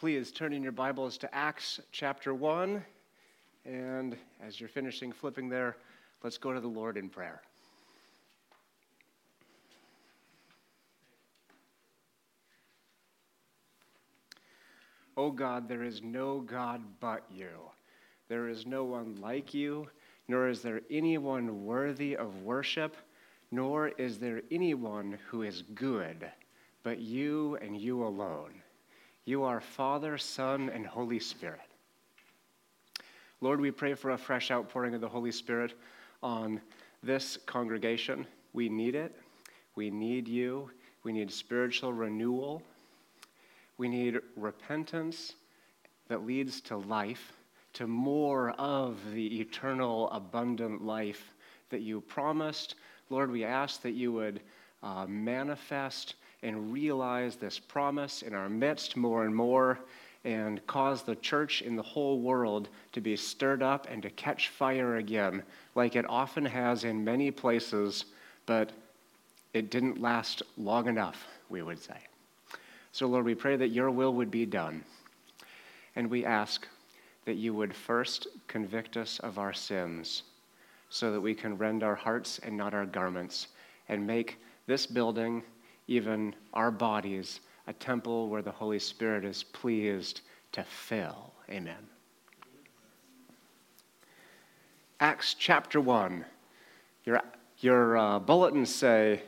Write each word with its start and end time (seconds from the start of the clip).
please 0.00 0.32
turn 0.32 0.54
in 0.54 0.62
your 0.62 0.72
Bibles 0.72 1.18
to 1.18 1.34
Acts 1.34 1.78
chapter 1.92 2.32
1. 2.32 2.82
And 3.66 4.16
as 4.42 4.58
you're 4.58 4.70
finishing 4.70 5.12
flipping 5.12 5.50
there, 5.50 5.76
let's 6.24 6.38
go 6.38 6.54
to 6.54 6.60
the 6.60 6.66
Lord 6.66 6.96
in 6.96 7.10
prayer. 7.10 7.42
Oh 15.18 15.30
God, 15.30 15.68
there 15.68 15.82
is 15.82 16.02
no 16.02 16.40
God 16.40 16.80
but 16.98 17.26
you. 17.30 17.50
There 18.28 18.48
is 18.48 18.64
no 18.64 18.84
one 18.84 19.20
like 19.20 19.52
you, 19.52 19.86
nor 20.28 20.48
is 20.48 20.62
there 20.62 20.80
anyone 20.90 21.66
worthy 21.66 22.16
of 22.16 22.42
worship, 22.42 22.96
nor 23.50 23.88
is 23.88 24.18
there 24.18 24.40
anyone 24.50 25.18
who 25.28 25.42
is 25.42 25.60
good, 25.74 26.26
but 26.84 27.00
you 27.00 27.58
and 27.60 27.78
you 27.78 28.02
alone. 28.02 28.62
You 29.30 29.44
are 29.44 29.60
Father, 29.60 30.18
Son, 30.18 30.72
and 30.74 30.84
Holy 30.84 31.20
Spirit. 31.20 31.60
Lord, 33.40 33.60
we 33.60 33.70
pray 33.70 33.94
for 33.94 34.10
a 34.10 34.18
fresh 34.18 34.50
outpouring 34.50 34.92
of 34.92 35.00
the 35.00 35.08
Holy 35.08 35.30
Spirit 35.30 35.74
on 36.20 36.60
this 37.04 37.36
congregation. 37.46 38.26
We 38.54 38.68
need 38.68 38.96
it. 38.96 39.14
We 39.76 39.88
need 39.88 40.26
you. 40.26 40.72
We 41.04 41.12
need 41.12 41.30
spiritual 41.30 41.92
renewal. 41.92 42.60
We 43.78 43.86
need 43.86 44.18
repentance 44.34 45.34
that 46.08 46.26
leads 46.26 46.60
to 46.62 46.78
life, 46.78 47.34
to 47.74 47.86
more 47.86 48.50
of 48.58 48.98
the 49.12 49.40
eternal, 49.40 50.10
abundant 50.10 50.84
life 50.84 51.34
that 51.68 51.82
you 51.82 52.00
promised. 52.00 52.74
Lord, 53.10 53.30
we 53.30 53.44
ask 53.44 53.80
that 53.82 53.92
you 53.92 54.12
would 54.12 54.40
uh, 54.82 55.06
manifest 55.06 56.16
and 56.42 56.72
realize 56.72 57.36
this 57.36 57.58
promise 57.58 58.22
in 58.22 58.34
our 58.34 58.48
midst 58.48 58.96
more 58.96 59.24
and 59.24 59.34
more 59.34 59.80
and 60.24 60.64
cause 60.66 61.02
the 61.02 61.16
church 61.16 61.62
in 61.62 61.76
the 61.76 61.82
whole 61.82 62.20
world 62.20 62.68
to 62.92 63.00
be 63.00 63.16
stirred 63.16 63.62
up 63.62 63.86
and 63.90 64.02
to 64.02 64.10
catch 64.10 64.48
fire 64.48 64.96
again, 64.96 65.42
like 65.74 65.96
it 65.96 66.04
often 66.08 66.44
has 66.44 66.84
in 66.84 67.04
many 67.04 67.30
places, 67.30 68.06
but 68.46 68.70
it 69.54 69.70
didn't 69.70 70.00
last 70.00 70.42
long 70.58 70.88
enough, 70.88 71.26
we 71.48 71.62
would 71.62 71.82
say. 71.82 71.96
So, 72.92 73.06
Lord, 73.06 73.24
we 73.24 73.34
pray 73.34 73.56
that 73.56 73.68
your 73.68 73.90
will 73.90 74.12
would 74.14 74.30
be 74.30 74.46
done. 74.46 74.84
And 75.96 76.10
we 76.10 76.24
ask 76.24 76.66
that 77.24 77.34
you 77.34 77.54
would 77.54 77.74
first 77.74 78.26
convict 78.46 78.96
us 78.96 79.18
of 79.20 79.38
our 79.38 79.52
sins 79.52 80.22
so 80.90 81.12
that 81.12 81.20
we 81.20 81.34
can 81.34 81.56
rend 81.56 81.82
our 81.82 81.94
hearts 81.94 82.40
and 82.42 82.56
not 82.56 82.74
our 82.74 82.86
garments 82.86 83.48
and 83.88 84.06
make 84.06 84.38
this 84.66 84.86
building 84.86 85.42
even 85.90 86.32
our 86.54 86.70
bodies, 86.70 87.40
a 87.66 87.72
temple 87.72 88.28
where 88.28 88.42
the 88.42 88.50
Holy 88.50 88.78
Spirit 88.78 89.24
is 89.24 89.42
pleased 89.42 90.20
to 90.52 90.62
fill. 90.62 91.32
Amen. 91.50 91.74
Acts 95.00 95.34
chapter 95.34 95.80
1. 95.80 96.24
Your, 97.04 97.20
your 97.58 97.98
uh, 97.98 98.18
bulletins 98.20 98.72
say 98.72 99.22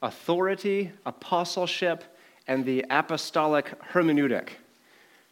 authority, 0.00 0.90
apostleship, 1.04 2.16
and 2.48 2.64
the 2.64 2.82
apostolic 2.88 3.78
hermeneutic. 3.92 4.48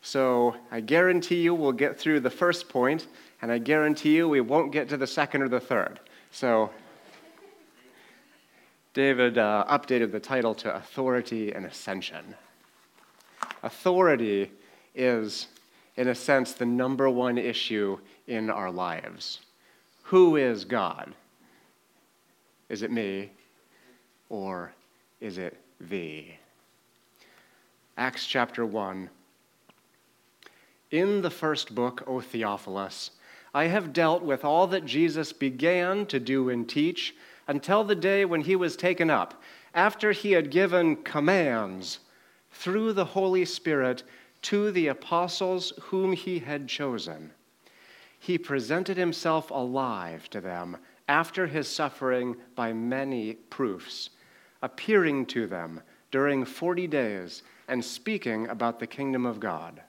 So 0.02 0.54
I 0.70 0.80
guarantee 0.80 1.40
you 1.40 1.54
we'll 1.54 1.72
get 1.72 1.98
through 1.98 2.20
the 2.20 2.30
first 2.30 2.68
point, 2.68 3.06
and 3.40 3.50
I 3.50 3.56
guarantee 3.56 4.16
you 4.16 4.28
we 4.28 4.42
won't 4.42 4.70
get 4.70 4.90
to 4.90 4.98
the 4.98 5.06
second 5.06 5.40
or 5.40 5.48
the 5.48 5.60
third. 5.60 6.00
So 6.30 6.70
David 8.94 9.38
uh, 9.38 9.64
updated 9.70 10.12
the 10.12 10.20
title 10.20 10.54
to 10.56 10.74
Authority 10.74 11.52
and 11.52 11.64
Ascension. 11.64 12.34
Authority 13.62 14.50
is, 14.94 15.46
in 15.96 16.08
a 16.08 16.14
sense, 16.14 16.52
the 16.52 16.66
number 16.66 17.08
one 17.08 17.38
issue 17.38 17.98
in 18.26 18.50
our 18.50 18.70
lives. 18.70 19.40
Who 20.04 20.36
is 20.36 20.66
God? 20.66 21.14
Is 22.68 22.82
it 22.82 22.90
me 22.90 23.30
or 24.28 24.72
is 25.20 25.38
it 25.38 25.58
thee? 25.80 26.36
Acts 27.96 28.26
chapter 28.26 28.66
1. 28.66 29.08
In 30.90 31.22
the 31.22 31.30
first 31.30 31.74
book, 31.74 32.02
O 32.06 32.20
Theophilus, 32.20 33.12
I 33.54 33.64
have 33.64 33.94
dealt 33.94 34.22
with 34.22 34.44
all 34.44 34.66
that 34.66 34.84
Jesus 34.84 35.32
began 35.32 36.04
to 36.06 36.20
do 36.20 36.50
and 36.50 36.68
teach 36.68 37.14
until 37.46 37.84
the 37.84 37.94
day 37.94 38.24
when 38.24 38.42
he 38.42 38.56
was 38.56 38.76
taken 38.76 39.10
up, 39.10 39.42
after 39.74 40.12
he 40.12 40.32
had 40.32 40.50
given 40.50 40.96
commands 40.96 42.00
through 42.50 42.92
the 42.92 43.04
Holy 43.04 43.44
Spirit 43.44 44.02
to 44.42 44.70
the 44.70 44.88
apostles 44.88 45.72
whom 45.80 46.12
he 46.12 46.40
had 46.40 46.68
chosen. 46.68 47.30
He 48.18 48.38
presented 48.38 48.96
himself 48.96 49.50
alive 49.50 50.28
to 50.30 50.40
them 50.40 50.76
after 51.08 51.46
his 51.46 51.68
suffering 51.68 52.36
by 52.54 52.72
many 52.72 53.34
proofs, 53.34 54.10
appearing 54.62 55.26
to 55.26 55.46
them 55.46 55.80
during 56.10 56.44
40 56.44 56.86
days 56.86 57.42
and 57.68 57.84
speaking 57.84 58.46
about 58.48 58.78
the 58.78 58.86
kingdom 58.86 59.26
of 59.26 59.40
God. 59.40 59.82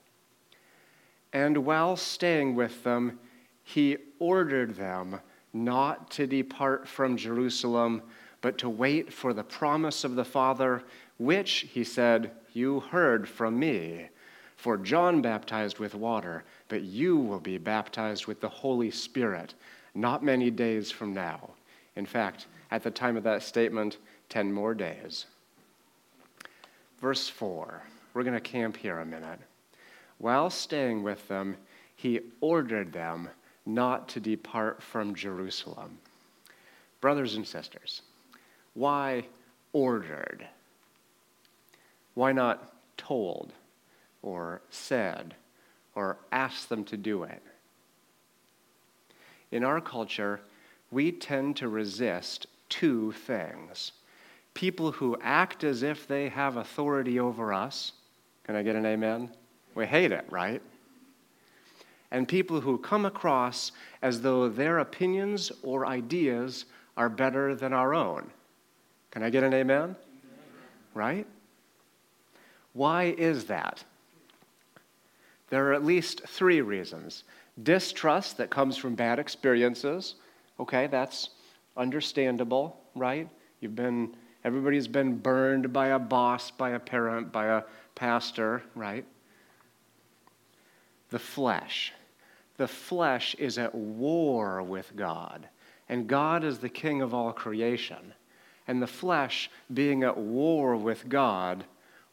And 1.32 1.58
while 1.58 1.96
staying 1.96 2.54
with 2.54 2.82
them, 2.84 3.18
he 3.62 3.96
ordered 4.18 4.76
them 4.76 5.20
not 5.54 6.10
to 6.10 6.26
depart 6.26 6.86
from 6.86 7.16
Jerusalem, 7.16 8.02
but 8.40 8.58
to 8.58 8.68
wait 8.68 9.12
for 9.12 9.32
the 9.32 9.44
promise 9.44 10.04
of 10.04 10.16
the 10.16 10.24
Father, 10.24 10.82
which, 11.18 11.66
he 11.72 11.84
said, 11.84 12.32
you 12.52 12.80
heard 12.80 13.28
from 13.28 13.58
me. 13.58 14.08
For 14.56 14.76
John 14.76 15.22
baptized 15.22 15.78
with 15.78 15.94
water, 15.94 16.44
but 16.68 16.82
you 16.82 17.16
will 17.16 17.40
be 17.40 17.58
baptized 17.58 18.26
with 18.26 18.40
the 18.40 18.48
Holy 18.48 18.90
Spirit 18.90 19.54
not 19.94 20.24
many 20.24 20.50
days 20.50 20.90
from 20.90 21.14
now. 21.14 21.50
In 21.96 22.06
fact, 22.06 22.46
at 22.70 22.82
the 22.82 22.90
time 22.90 23.16
of 23.16 23.22
that 23.24 23.42
statement, 23.42 23.98
10 24.28 24.52
more 24.52 24.74
days. 24.74 25.26
Verse 27.00 27.28
4. 27.28 27.82
We're 28.12 28.22
going 28.24 28.34
to 28.34 28.40
camp 28.40 28.76
here 28.76 28.98
a 28.98 29.06
minute. 29.06 29.40
While 30.18 30.50
staying 30.50 31.02
with 31.02 31.26
them, 31.28 31.56
he 31.96 32.20
ordered 32.40 32.92
them 32.92 33.28
not 33.66 34.08
to 34.10 34.20
depart 34.20 34.82
from 34.82 35.14
Jerusalem. 35.14 35.98
Brothers 37.00 37.36
and 37.36 37.46
sisters, 37.46 38.02
why 38.74 39.24
ordered? 39.72 40.46
Why 42.14 42.32
not 42.32 42.72
told 42.96 43.52
or 44.22 44.60
said 44.70 45.34
or 45.94 46.18
asked 46.32 46.68
them 46.68 46.84
to 46.84 46.96
do 46.96 47.24
it? 47.24 47.42
In 49.50 49.64
our 49.64 49.80
culture, 49.80 50.40
we 50.90 51.12
tend 51.12 51.56
to 51.56 51.68
resist 51.68 52.46
two 52.68 53.12
things 53.12 53.92
people 54.54 54.92
who 54.92 55.16
act 55.20 55.64
as 55.64 55.82
if 55.82 56.06
they 56.06 56.28
have 56.28 56.56
authority 56.56 57.18
over 57.18 57.52
us. 57.52 57.92
Can 58.44 58.54
I 58.54 58.62
get 58.62 58.76
an 58.76 58.86
amen? 58.86 59.30
We 59.74 59.84
hate 59.84 60.12
it, 60.12 60.24
right? 60.30 60.62
And 62.10 62.28
people 62.28 62.60
who 62.60 62.78
come 62.78 63.04
across 63.04 63.72
as 64.02 64.20
though 64.20 64.48
their 64.48 64.78
opinions 64.78 65.50
or 65.62 65.86
ideas 65.86 66.66
are 66.96 67.08
better 67.08 67.54
than 67.54 67.72
our 67.72 67.94
own. 67.94 68.30
Can 69.10 69.22
I 69.22 69.30
get 69.30 69.42
an 69.42 69.54
amen? 69.54 69.82
amen? 69.82 69.96
Right? 70.94 71.26
Why 72.72 73.14
is 73.16 73.44
that? 73.46 73.84
There 75.48 75.68
are 75.68 75.72
at 75.72 75.84
least 75.84 76.22
three 76.26 76.60
reasons 76.60 77.24
distrust 77.62 78.36
that 78.38 78.50
comes 78.50 78.76
from 78.76 78.96
bad 78.96 79.20
experiences. 79.20 80.16
Okay, 80.58 80.88
that's 80.88 81.30
understandable, 81.76 82.80
right? 82.96 83.28
You've 83.60 83.76
been, 83.76 84.16
everybody's 84.44 84.88
been 84.88 85.18
burned 85.18 85.72
by 85.72 85.88
a 85.88 85.98
boss, 85.98 86.50
by 86.50 86.70
a 86.70 86.80
parent, 86.80 87.30
by 87.30 87.46
a 87.46 87.62
pastor, 87.94 88.62
right? 88.74 89.04
The 91.14 91.20
flesh 91.20 91.92
the 92.56 92.66
flesh 92.66 93.36
is 93.36 93.56
at 93.56 93.72
war 93.72 94.64
with 94.64 94.96
God, 94.96 95.48
and 95.88 96.08
God 96.08 96.42
is 96.42 96.58
the 96.58 96.68
king 96.68 97.02
of 97.02 97.14
all 97.14 97.32
creation. 97.32 98.12
And 98.66 98.82
the 98.82 98.88
flesh, 98.88 99.48
being 99.72 100.02
at 100.02 100.16
war 100.16 100.74
with 100.74 101.08
God, 101.08 101.62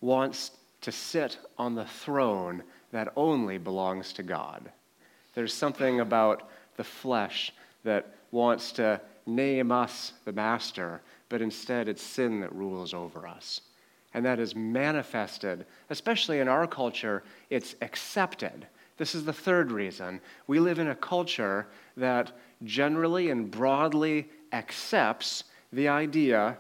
wants 0.01 0.51
to 0.81 0.91
sit 0.91 1.39
on 1.57 1.73
the 1.73 1.85
throne 1.85 2.61
that 2.91 3.11
only 3.15 3.57
belongs 3.57 4.13
to 4.13 4.23
God. 4.23 4.71
There's 5.33 5.53
something 5.53 5.99
about 5.99 6.51
the 6.77 6.83
flesh 6.83 7.53
that 7.83 8.13
wants 8.29 8.71
to 8.73 9.01
name 9.25 9.71
us 9.71 10.13
the 10.25 10.31
master, 10.31 11.01
but 11.27 11.41
instead 11.41 11.87
it's 11.87 12.03
sin 12.03 12.39
that 12.41 12.53
rules 12.53 12.93
over 12.93 13.25
us. 13.25 13.61
And 14.13 14.23
that 14.25 14.39
is 14.39 14.55
manifested, 14.55 15.65
especially 15.89 16.37
in 16.37 16.47
our 16.47 16.67
culture, 16.67 17.23
it's 17.49 17.73
accepted 17.81 18.67
this 19.01 19.15
is 19.15 19.25
the 19.25 19.33
third 19.33 19.71
reason. 19.71 20.21
We 20.45 20.59
live 20.59 20.77
in 20.77 20.89
a 20.89 20.95
culture 20.95 21.65
that 21.97 22.33
generally 22.63 23.31
and 23.31 23.49
broadly 23.49 24.29
accepts 24.53 25.45
the 25.73 25.87
idea 25.87 26.55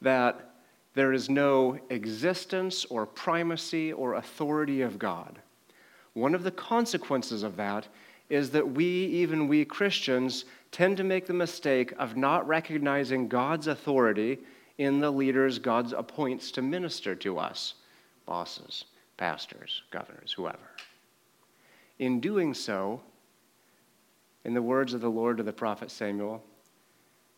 that 0.00 0.54
there 0.94 1.12
is 1.12 1.28
no 1.28 1.78
existence 1.90 2.86
or 2.86 3.04
primacy 3.04 3.92
or 3.92 4.14
authority 4.14 4.80
of 4.80 4.98
God. 4.98 5.40
One 6.14 6.34
of 6.34 6.42
the 6.42 6.50
consequences 6.50 7.42
of 7.42 7.56
that 7.56 7.86
is 8.30 8.48
that 8.52 8.66
we, 8.66 8.86
even 8.86 9.46
we 9.46 9.66
Christians, 9.66 10.46
tend 10.72 10.96
to 10.96 11.04
make 11.04 11.26
the 11.26 11.34
mistake 11.34 11.92
of 11.98 12.16
not 12.16 12.48
recognizing 12.48 13.28
God's 13.28 13.66
authority 13.66 14.38
in 14.78 15.00
the 15.00 15.10
leaders 15.10 15.58
God 15.58 15.92
appoints 15.92 16.50
to 16.52 16.62
minister 16.62 17.14
to 17.16 17.38
us 17.38 17.74
bosses, 18.24 18.86
pastors, 19.18 19.82
governors, 19.90 20.32
whoever. 20.32 20.70
In 21.98 22.20
doing 22.20 22.54
so, 22.54 23.00
in 24.44 24.54
the 24.54 24.62
words 24.62 24.94
of 24.94 25.00
the 25.00 25.10
Lord 25.10 25.36
to 25.38 25.42
the 25.42 25.52
prophet 25.52 25.90
Samuel, 25.90 26.42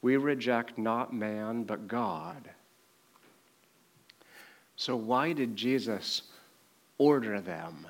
we 0.02 0.16
reject 0.16 0.78
not 0.78 1.12
man, 1.12 1.64
but 1.64 1.88
God. 1.88 2.50
So, 4.76 4.96
why 4.96 5.32
did 5.32 5.56
Jesus 5.56 6.22
order 6.98 7.40
them 7.40 7.86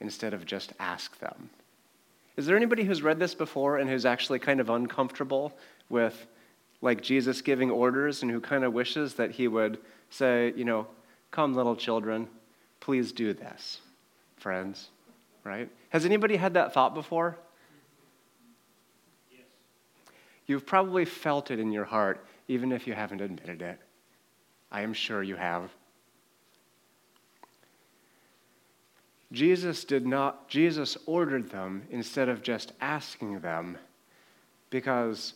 instead 0.00 0.34
of 0.34 0.46
just 0.46 0.72
ask 0.78 1.18
them? 1.18 1.50
Is 2.36 2.46
there 2.46 2.56
anybody 2.56 2.84
who's 2.84 3.02
read 3.02 3.18
this 3.18 3.34
before 3.34 3.78
and 3.78 3.88
who's 3.88 4.06
actually 4.06 4.38
kind 4.38 4.60
of 4.60 4.70
uncomfortable 4.70 5.52
with 5.88 6.26
like 6.80 7.02
Jesus 7.02 7.42
giving 7.42 7.70
orders 7.70 8.22
and 8.22 8.30
who 8.30 8.40
kind 8.40 8.64
of 8.64 8.72
wishes 8.72 9.14
that 9.14 9.32
he 9.32 9.46
would 9.46 9.78
say, 10.08 10.52
you 10.56 10.64
know, 10.64 10.86
come 11.30 11.54
little 11.54 11.76
children, 11.76 12.28
please 12.80 13.12
do 13.12 13.34
this, 13.34 13.80
friends, 14.36 14.88
right? 15.44 15.68
Has 15.90 16.04
anybody 16.04 16.36
had 16.36 16.54
that 16.54 16.72
thought 16.72 16.94
before? 16.94 17.36
Yes. 19.30 19.42
You've 20.46 20.66
probably 20.66 21.04
felt 21.04 21.50
it 21.50 21.58
in 21.58 21.72
your 21.72 21.84
heart, 21.84 22.24
even 22.48 22.72
if 22.72 22.86
you 22.86 22.94
haven't 22.94 23.20
admitted 23.20 23.62
it. 23.62 23.78
I 24.70 24.82
am 24.82 24.92
sure 24.92 25.22
you 25.22 25.36
have. 25.36 25.70
Jesus 29.32 29.84
did 29.84 30.06
not, 30.06 30.48
Jesus 30.48 30.96
ordered 31.06 31.50
them 31.50 31.82
instead 31.90 32.28
of 32.28 32.42
just 32.42 32.72
asking 32.80 33.40
them 33.40 33.78
because 34.70 35.34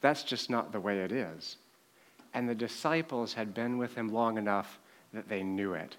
that's 0.00 0.22
just 0.22 0.50
not 0.50 0.72
the 0.72 0.80
way 0.80 1.00
it 1.00 1.12
is. 1.12 1.56
And 2.34 2.48
the 2.48 2.54
disciples 2.54 3.32
had 3.32 3.54
been 3.54 3.78
with 3.78 3.94
him 3.94 4.12
long 4.12 4.36
enough 4.36 4.78
that 5.12 5.28
they 5.28 5.42
knew 5.42 5.74
it. 5.74 5.96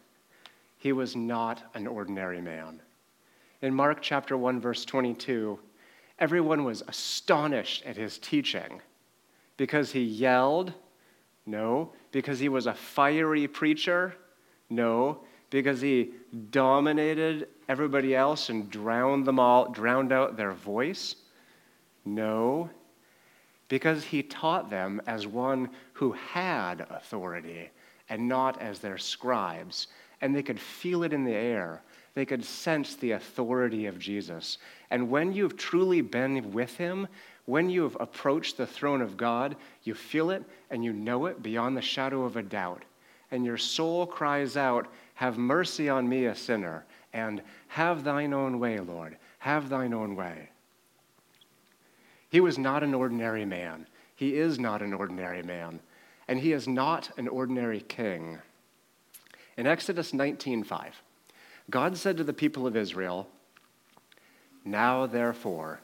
He 0.78 0.92
was 0.92 1.16
not 1.16 1.64
an 1.74 1.88
ordinary 1.88 2.42
man. 2.42 2.82
In 3.64 3.74
Mark 3.74 4.02
chapter 4.02 4.36
1 4.36 4.60
verse 4.60 4.84
22, 4.84 5.58
everyone 6.20 6.66
was 6.66 6.84
astonished 6.90 7.86
at 7.86 7.96
his 7.96 8.18
teaching 8.18 8.82
because 9.56 9.90
he 9.90 10.02
yelled? 10.02 10.74
No, 11.46 11.94
because 12.12 12.40
he 12.40 12.50
was 12.50 12.68
a 12.68 12.74
fiery 12.74 13.48
preacher? 13.48 14.16
No, 14.70 15.24
because 15.50 15.80
he 15.80 16.12
dominated 16.52 17.48
everybody 17.70 18.14
else 18.14 18.50
and 18.50 18.70
drowned 18.70 19.26
them 19.26 19.40
all, 19.40 19.72
drowned 19.72 20.12
out 20.12 20.36
their 20.36 20.52
voice? 20.52 21.16
No, 22.04 22.70
because 23.70 24.04
he 24.04 24.24
taught 24.24 24.70
them 24.70 25.02
as 25.08 25.26
one 25.26 25.70
who 25.94 26.12
had 26.12 26.86
authority 26.90 27.70
and 28.10 28.28
not 28.28 28.62
as 28.62 28.80
their 28.80 28.98
scribes. 28.98 29.88
And 30.20 30.36
they 30.36 30.44
could 30.44 30.60
feel 30.60 31.04
it 31.04 31.14
in 31.14 31.24
the 31.24 31.34
air. 31.34 31.82
They 32.16 32.26
could 32.26 32.46
sense 32.46 32.96
the 32.96 33.12
authority 33.12 33.88
of 33.88 33.98
Jesus. 33.98 34.60
And 34.92 35.10
when 35.10 35.34
you've 35.34 35.58
truly 35.58 36.02
been 36.02 36.52
with 36.52 36.78
him, 36.78 37.08
when 37.46 37.70
you've 37.70 37.98
approached 38.00 38.58
the 38.58 38.68
throne 38.68 39.02
of 39.02 39.18
God, 39.18 39.56
you 39.84 39.94
feel 39.94 40.30
it 40.30 40.44
and 40.70 40.84
you 40.84 40.94
know 40.94 41.26
it 41.26 41.42
beyond 41.42 41.76
the 41.76 41.82
shadow 41.82 42.24
of 42.24 42.38
a 42.38 42.44
doubt. 42.44 42.84
And 43.32 43.44
your 43.44 43.58
soul 43.58 44.06
cries 44.06 44.56
out, 44.56 44.88
have 45.16 45.38
mercy 45.38 45.90
on 45.90 46.08
me, 46.08 46.26
a 46.26 46.36
sinner, 46.36 46.86
and 47.14 47.42
have 47.68 48.04
thine 48.04 48.34
own 48.34 48.60
way, 48.60 48.80
Lord. 48.80 49.18
Have 49.40 49.70
thine 49.70 49.94
own 49.94 50.16
way. 50.16 50.50
He 52.30 52.40
was 52.40 52.58
not 52.58 52.84
an 52.84 52.94
ordinary 52.94 53.46
man. 53.46 53.88
He 54.16 54.36
is 54.36 54.60
not 54.60 54.82
an 54.82 54.94
ordinary 54.94 55.44
man. 55.44 55.80
And 56.28 56.40
he 56.40 56.54
is 56.54 56.68
not 56.68 57.10
an 57.18 57.28
ordinary 57.28 57.82
king. 57.82 58.40
In 59.58 59.68
Exodus 59.68 60.14
19:5, 60.14 60.94
God 61.74 61.98
said 61.98 62.18
to 62.18 62.24
the 62.24 62.34
people 62.34 62.68
of 62.68 62.78
Israel, 62.78 63.28
Now 64.64 65.08
therefore, 65.08 65.82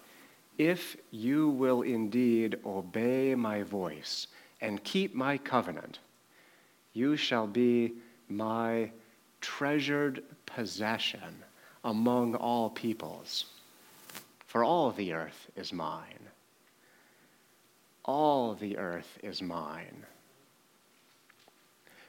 if 0.60 0.96
you 1.10 1.50
will 1.50 1.82
indeed 1.82 2.60
obey 2.64 3.34
my 3.34 3.64
voice 3.64 4.28
and 4.62 4.84
keep 4.84 5.16
my 5.16 5.36
covenant, 5.40 5.98
you 6.94 7.16
shall 7.16 7.48
be 7.48 7.94
my 8.28 8.92
treasured 9.42 10.22
possession 10.46 11.44
among 11.84 12.36
all 12.36 12.70
peoples. 12.70 13.46
For 14.46 14.64
all 14.64 14.92
the 14.92 15.14
earth 15.14 15.50
is 15.56 15.74
mine. 15.74 16.28
All 18.06 18.54
the 18.54 18.78
earth 18.78 19.18
is 19.24 19.42
mine. 19.42 20.06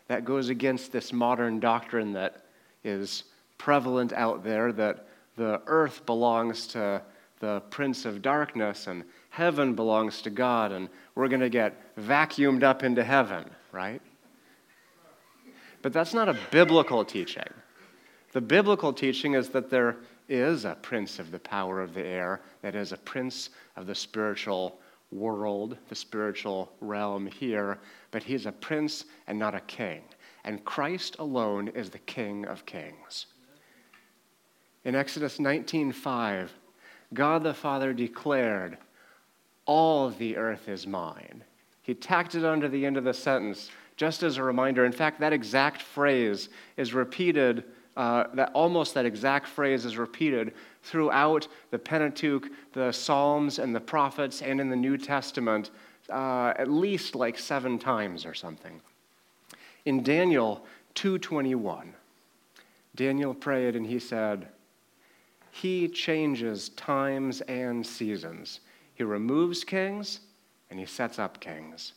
That 0.08 0.26
goes 0.26 0.50
against 0.50 0.92
this 0.92 1.14
modern 1.14 1.60
doctrine 1.60 2.12
that 2.12 2.44
is 2.84 3.24
prevalent 3.60 4.10
out 4.14 4.42
there 4.42 4.72
that 4.72 5.06
the 5.36 5.60
earth 5.66 6.06
belongs 6.06 6.66
to 6.66 7.02
the 7.40 7.60
prince 7.68 8.06
of 8.06 8.22
darkness 8.22 8.86
and 8.86 9.04
heaven 9.28 9.74
belongs 9.74 10.22
to 10.22 10.30
God 10.30 10.72
and 10.72 10.88
we're 11.14 11.28
going 11.28 11.42
to 11.42 11.50
get 11.50 11.94
vacuumed 11.96 12.62
up 12.62 12.82
into 12.82 13.04
heaven, 13.04 13.44
right? 13.70 14.00
But 15.82 15.92
that's 15.92 16.14
not 16.14 16.30
a 16.30 16.38
biblical 16.50 17.04
teaching. 17.04 17.52
The 18.32 18.40
biblical 18.40 18.94
teaching 18.94 19.34
is 19.34 19.50
that 19.50 19.68
there 19.68 19.98
is 20.26 20.64
a 20.64 20.78
prince 20.80 21.18
of 21.18 21.30
the 21.30 21.40
power 21.40 21.82
of 21.82 21.92
the 21.92 22.06
air, 22.06 22.40
that 22.62 22.74
is, 22.74 22.92
a 22.92 22.96
prince 22.96 23.50
of 23.76 23.86
the 23.86 23.94
spiritual 23.94 24.80
world, 25.12 25.76
the 25.90 25.94
spiritual 25.94 26.72
realm 26.80 27.26
here, 27.26 27.78
but 28.10 28.22
he's 28.22 28.46
a 28.46 28.52
prince 28.52 29.04
and 29.26 29.38
not 29.38 29.54
a 29.54 29.60
king. 29.60 30.00
And 30.44 30.64
Christ 30.64 31.16
alone 31.18 31.68
is 31.68 31.90
the 31.90 31.98
King 31.98 32.46
of 32.46 32.64
kings. 32.64 33.26
In 34.84 34.94
Exodus 34.94 35.38
19:5, 35.38 36.50
God 37.12 37.42
the 37.42 37.52
Father 37.52 37.92
declared, 37.92 38.78
"All 39.66 40.08
the 40.08 40.36
earth 40.36 40.68
is 40.68 40.86
mine." 40.86 41.44
He 41.82 41.94
tacked 41.94 42.34
it 42.34 42.44
onto 42.44 42.68
the 42.68 42.86
end 42.86 42.96
of 42.96 43.04
the 43.04 43.12
sentence 43.12 43.70
just 43.96 44.22
as 44.22 44.38
a 44.38 44.42
reminder. 44.42 44.86
In 44.86 44.92
fact, 44.92 45.20
that 45.20 45.34
exact 45.34 45.82
phrase 45.82 46.48
is 46.78 46.94
repeated, 46.94 47.64
uh, 47.96 48.24
that 48.32 48.50
almost 48.54 48.94
that 48.94 49.04
exact 49.04 49.46
phrase 49.46 49.84
is 49.84 49.98
repeated 49.98 50.54
throughout 50.82 51.46
the 51.70 51.78
Pentateuch, 51.78 52.49
the 52.72 52.92
Psalms, 52.92 53.58
and 53.58 53.75
the 53.75 53.80
prophets, 53.80 54.40
and 54.40 54.60
in 54.60 54.70
the 54.70 54.76
New 54.76 54.96
Testament, 54.96 55.70
uh, 56.08 56.54
at 56.56 56.70
least 56.70 57.14
like 57.14 57.38
seven 57.38 57.78
times 57.78 58.25
or 58.25 58.32
something. 58.32 58.80
In 59.84 60.02
Daniel 60.02 60.64
2:21, 60.94 61.94
Daniel 62.94 63.34
prayed 63.34 63.76
and 63.76 63.87
he 63.87 63.99
said, 63.99 64.49
"He 65.50 65.88
changes 65.88 66.69
times 66.71 67.40
and 67.42 67.87
seasons. 67.87 68.61
He 68.95 69.04
removes 69.04 69.64
kings 69.64 70.21
and 70.71 70.78
he 70.78 70.87
sets 70.87 71.19
up 71.19 71.40
kings." 71.40 71.95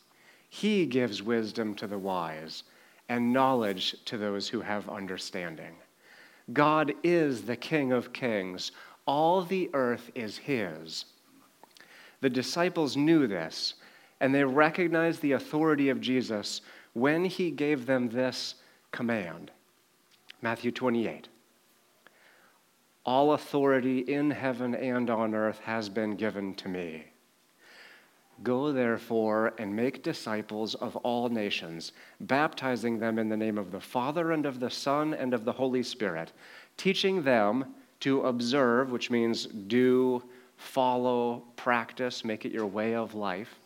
He 0.50 0.86
gives 0.86 1.24
wisdom 1.24 1.74
to 1.75 1.88
the 1.88 1.98
wise 1.98 2.63
and 3.10 3.33
knowledge 3.33 3.95
to 4.05 4.17
those 4.17 4.50
who 4.50 4.62
have 4.62 4.88
understanding. 4.88 5.75
God 6.51 6.93
is 7.03 7.43
the 7.43 7.55
King 7.55 7.91
of 7.91 8.13
kings. 8.13 8.72
All 9.05 9.41
the 9.41 9.69
earth 9.74 10.12
is 10.13 10.38
His. 10.38 11.05
The 12.22 12.29
disciples 12.29 12.95
knew 12.95 13.27
this, 13.27 13.74
and 14.19 14.33
they 14.33 14.43
recognized 14.43 15.22
the 15.22 15.31
authority 15.31 15.89
of 15.89 16.01
Jesus 16.01 16.62
when 16.93 17.25
He 17.25 17.50
gave 17.50 17.86
them 17.86 18.10
this 18.10 18.55
command 18.91 19.51
Matthew 20.41 20.72
28. 20.72 21.29
All 23.05 23.33
authority 23.33 24.00
in 24.00 24.31
heaven 24.31 24.74
and 24.74 25.10
on 25.10 25.36
earth 25.36 25.60
has 25.60 25.89
been 25.89 26.15
given 26.15 26.55
to 26.55 26.69
me. 26.69 27.05
Go 28.41 28.72
therefore 28.72 29.53
and 29.57 29.75
make 29.75 30.03
disciples 30.03 30.74
of 30.75 30.95
all 30.98 31.27
nations, 31.29 31.91
baptizing 32.22 33.00
them 33.00 33.19
in 33.19 33.27
the 33.27 33.38
name 33.38 33.57
of 33.57 33.72
the 33.72 33.79
Father 33.79 34.31
and 34.31 34.45
of 34.45 34.60
the 34.60 34.69
Son 34.69 35.13
and 35.13 35.33
of 35.33 35.43
the 35.43 35.51
Holy 35.51 35.83
Spirit, 35.83 36.31
teaching 36.77 37.24
them 37.24 37.75
to 38.00 38.22
observe, 38.24 38.91
which 38.91 39.12
means 39.12 39.45
do, 39.45 40.24
follow, 40.55 41.43
practice, 41.57 42.24
make 42.24 42.45
it 42.45 42.51
your 42.51 42.65
way 42.65 42.95
of 42.95 43.15
life, 43.15 43.60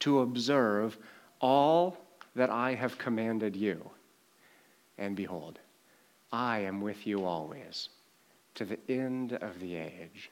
to 0.00 0.20
observe 0.20 0.98
all 1.40 1.96
that 2.34 2.50
I 2.50 2.74
have 2.74 2.98
commanded 2.98 3.54
you. 3.56 3.90
And 4.98 5.16
behold, 5.16 5.58
I 6.32 6.60
am 6.60 6.80
with 6.80 7.06
you 7.06 7.24
always 7.24 7.88
to 8.54 8.64
the 8.64 8.78
end 8.88 9.34
of 9.34 9.58
the 9.60 9.74
age. 9.74 10.30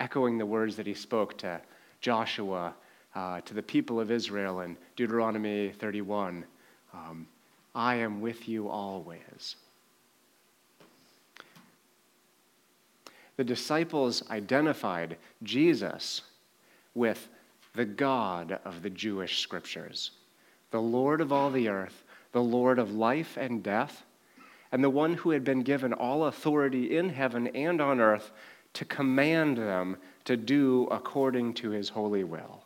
Echoing 0.00 0.38
the 0.38 0.46
words 0.46 0.76
that 0.76 0.86
he 0.86 0.94
spoke 0.94 1.38
to 1.38 1.60
Joshua 2.00 2.74
uh, 3.14 3.40
to 3.42 3.54
the 3.54 3.62
people 3.62 3.98
of 3.98 4.10
Israel 4.10 4.60
in 4.60 4.76
Deuteronomy 4.94 5.70
31, 5.70 6.44
um, 6.92 7.26
I 7.74 7.96
am 7.96 8.20
with 8.20 8.48
you 8.48 8.68
always. 8.68 9.56
The 13.36 13.44
disciples 13.44 14.22
identified 14.30 15.16
Jesus 15.42 16.22
with 16.94 17.28
the 17.74 17.84
God 17.84 18.58
of 18.64 18.82
the 18.82 18.90
Jewish 18.90 19.40
scriptures, 19.40 20.12
the 20.70 20.80
Lord 20.80 21.20
of 21.20 21.32
all 21.32 21.50
the 21.50 21.68
earth, 21.68 22.04
the 22.32 22.42
Lord 22.42 22.78
of 22.78 22.94
life 22.94 23.36
and 23.36 23.62
death, 23.62 24.04
and 24.72 24.82
the 24.82 24.90
one 24.90 25.14
who 25.14 25.30
had 25.30 25.44
been 25.44 25.62
given 25.62 25.92
all 25.92 26.24
authority 26.24 26.96
in 26.96 27.08
heaven 27.08 27.46
and 27.48 27.80
on 27.80 28.00
earth 28.00 28.30
to 28.74 28.84
command 28.84 29.56
them 29.56 29.96
to 30.24 30.36
do 30.36 30.86
according 30.90 31.54
to 31.54 31.70
his 31.70 31.88
holy 31.88 32.24
will. 32.24 32.62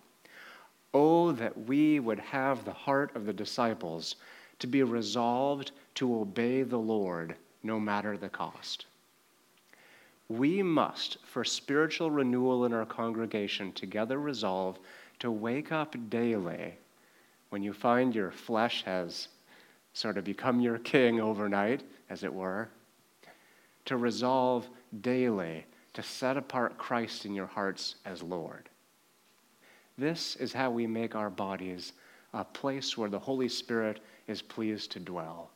Oh, 0.92 1.33
that 1.33 1.66
we 1.66 2.00
would 2.00 2.19
have 2.19 2.64
the 2.64 2.73
heart 2.73 3.14
of 3.14 3.26
the 3.26 3.33
disciples 3.33 4.16
to 4.59 4.66
be 4.66 4.83
resolved 4.83 5.73
to 5.97 6.21
obey 6.21 6.62
the 6.62 6.78
Lord 6.78 7.37
no 7.62 7.78
matter 7.78 8.16
the 8.16 8.28
cost. 8.28 8.87
We 10.28 10.62
must, 10.62 11.19
for 11.25 11.45
spiritual 11.45 12.11
renewal 12.11 12.64
in 12.64 12.73
our 12.73 12.87
congregation, 12.87 13.73
together 13.73 14.19
resolve 14.19 14.78
to 15.19 15.30
wake 15.30 15.73
up 15.73 15.95
daily 16.09 16.75
when 17.50 17.62
you 17.62 17.73
find 17.73 18.14
your 18.14 18.30
flesh 18.30 18.85
has 18.85 19.28
sort 19.92 20.18
of 20.18 20.25
become 20.25 20.61
your 20.61 20.78
king 20.78 21.20
overnight, 21.20 21.82
as 22.09 22.25
it 22.25 22.32
were, 22.32 22.68
to 23.85 23.97
resolve 23.97 24.68
daily 25.00 25.64
to 25.94 26.02
set 26.02 26.37
apart 26.37 26.78
Christ 26.78 27.26
in 27.26 27.35
your 27.35 27.47
hearts 27.47 27.97
as 28.04 28.23
Lord. 28.23 28.68
This 29.99 30.37
is 30.37 30.52
how 30.52 30.70
we 30.70 30.87
make 30.87 31.14
our 31.14 31.30
bodies 31.30 31.92
a 32.32 32.44
place 32.44 32.97
where 32.97 33.11
the 33.11 33.18
Holy 33.18 33.49
Spirit 33.49 34.00
is 34.28 34.40
pleased 34.40 34.92
to 34.92 35.00
dwell. 35.00 35.50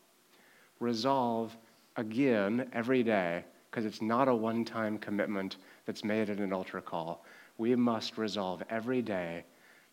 Resolve 0.80 1.56
again 1.96 2.68
every 2.72 3.02
day, 3.02 3.44
because 3.70 3.84
it's 3.86 4.02
not 4.02 4.28
a 4.28 4.34
one 4.34 4.64
time 4.64 4.98
commitment 4.98 5.56
that's 5.86 6.02
made 6.02 6.30
at 6.30 6.38
an 6.38 6.52
altar 6.52 6.80
call. 6.80 7.24
We 7.58 7.76
must 7.76 8.18
resolve 8.18 8.62
every 8.68 9.02
day 9.02 9.44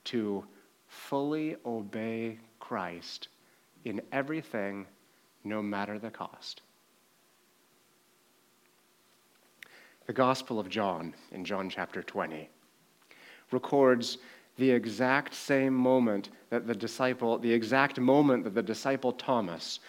to 0.05 0.43
fully 0.87 1.55
obey 1.65 2.39
Christ 2.59 3.27
in 3.85 4.01
everything, 4.11 4.85
no 5.43 5.61
matter 5.61 5.97
the 5.99 6.11
cost. 6.11 6.61
The 10.07 10.13
Gospel 10.13 10.59
of 10.59 10.69
John, 10.69 11.13
in 11.31 11.45
John 11.45 11.69
chapter 11.69 12.03
20, 12.03 12.49
records 13.51 14.17
the 14.57 14.69
exact 14.69 15.33
same 15.33 15.73
moment 15.73 16.29
that 16.49 16.67
the 16.67 16.75
disciple, 16.75 17.37
the 17.37 17.53
exact 17.53 17.99
moment 17.99 18.43
that 18.43 18.53
the 18.53 18.61
disciple 18.61 19.13
Thomas 19.13 19.79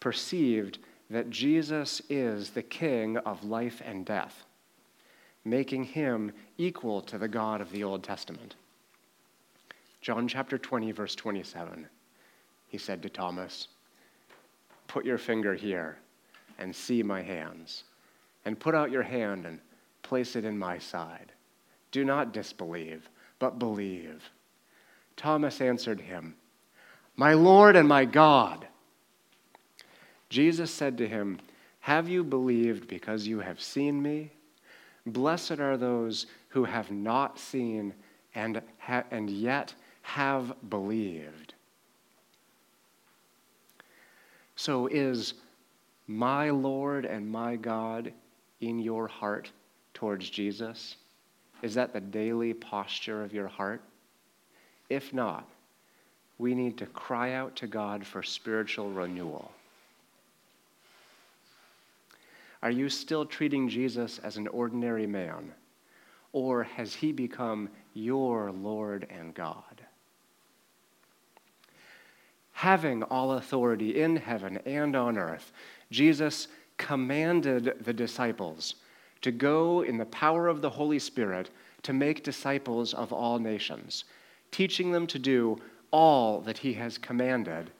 perceived 0.00 0.78
that 1.10 1.30
Jesus 1.30 2.00
is 2.08 2.50
the 2.50 2.62
King 2.62 3.16
of 3.18 3.44
life 3.44 3.82
and 3.84 4.06
death, 4.06 4.44
making 5.44 5.84
him 5.84 6.32
equal 6.58 7.02
to 7.02 7.18
the 7.18 7.28
God 7.28 7.60
of 7.60 7.70
the 7.72 7.84
Old 7.84 8.02
Testament. 8.02 8.56
John 10.00 10.26
chapter 10.26 10.58
20, 10.58 10.92
verse 10.92 11.14
27, 11.14 11.86
he 12.72 12.78
said 12.78 13.02
to 13.02 13.10
Thomas, 13.10 13.68
Put 14.88 15.04
your 15.04 15.18
finger 15.18 15.54
here 15.54 15.98
and 16.58 16.74
see 16.74 17.02
my 17.02 17.20
hands, 17.20 17.84
and 18.46 18.58
put 18.58 18.74
out 18.74 18.90
your 18.90 19.02
hand 19.02 19.44
and 19.44 19.60
place 20.02 20.36
it 20.36 20.46
in 20.46 20.58
my 20.58 20.78
side. 20.78 21.32
Do 21.90 22.02
not 22.02 22.32
disbelieve 22.32 23.06
but 23.38 23.58
believe. 23.58 24.30
Thomas 25.16 25.60
answered 25.60 26.00
him, 26.00 26.36
My 27.16 27.34
Lord 27.34 27.76
and 27.76 27.88
my 27.88 28.06
God. 28.06 28.66
Jesus 30.30 30.70
said 30.70 30.96
to 30.96 31.08
him, 31.08 31.40
Have 31.80 32.08
you 32.08 32.24
believed 32.24 32.88
because 32.88 33.26
you 33.26 33.40
have 33.40 33.60
seen 33.60 34.00
me? 34.00 34.30
Blessed 35.04 35.58
are 35.58 35.76
those 35.76 36.26
who 36.48 36.62
have 36.62 36.90
not 36.90 37.38
seen 37.38 37.92
and, 38.34 38.62
ha- 38.78 39.04
and 39.10 39.28
yet 39.28 39.74
have 40.02 40.54
believed. 40.70 41.51
So, 44.64 44.86
is 44.86 45.34
my 46.06 46.50
Lord 46.50 47.04
and 47.04 47.28
my 47.28 47.56
God 47.56 48.12
in 48.60 48.78
your 48.78 49.08
heart 49.08 49.50
towards 49.92 50.30
Jesus? 50.30 50.94
Is 51.62 51.74
that 51.74 51.92
the 51.92 52.00
daily 52.00 52.54
posture 52.54 53.24
of 53.24 53.32
your 53.32 53.48
heart? 53.48 53.82
If 54.88 55.12
not, 55.12 55.48
we 56.38 56.54
need 56.54 56.78
to 56.78 56.86
cry 56.86 57.32
out 57.32 57.56
to 57.56 57.66
God 57.66 58.06
for 58.06 58.22
spiritual 58.22 58.88
renewal. 58.92 59.50
Are 62.62 62.70
you 62.70 62.88
still 62.88 63.26
treating 63.26 63.68
Jesus 63.68 64.20
as 64.20 64.36
an 64.36 64.46
ordinary 64.46 65.08
man? 65.08 65.50
Or 66.32 66.62
has 66.62 66.94
he 66.94 67.10
become 67.10 67.68
your 67.94 68.52
Lord 68.52 69.08
and 69.10 69.34
God? 69.34 69.82
Having 72.62 73.02
all 73.02 73.32
authority 73.32 74.00
in 74.00 74.14
heaven 74.14 74.56
and 74.64 74.94
on 74.94 75.18
earth, 75.18 75.50
Jesus 75.90 76.46
commanded 76.76 77.74
the 77.80 77.92
disciples 77.92 78.76
to 79.20 79.32
go 79.32 79.82
in 79.82 79.98
the 79.98 80.06
power 80.06 80.46
of 80.46 80.62
the 80.62 80.70
Holy 80.70 81.00
Spirit 81.00 81.50
to 81.82 81.92
make 81.92 82.22
disciples 82.22 82.94
of 82.94 83.12
all 83.12 83.40
nations, 83.40 84.04
teaching 84.52 84.92
them 84.92 85.08
to 85.08 85.18
do 85.18 85.60
all 85.90 86.40
that 86.42 86.56
he 86.56 86.72
has 86.74 86.98
commanded, 86.98 87.72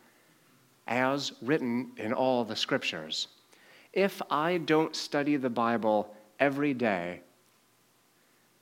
as 0.88 1.30
written 1.42 1.92
in 1.96 2.12
all 2.12 2.44
the 2.44 2.56
scriptures. 2.56 3.28
If 3.92 4.20
I 4.32 4.56
don't 4.56 4.96
study 4.96 5.36
the 5.36 5.48
Bible 5.48 6.12
every 6.40 6.74
day, 6.74 7.20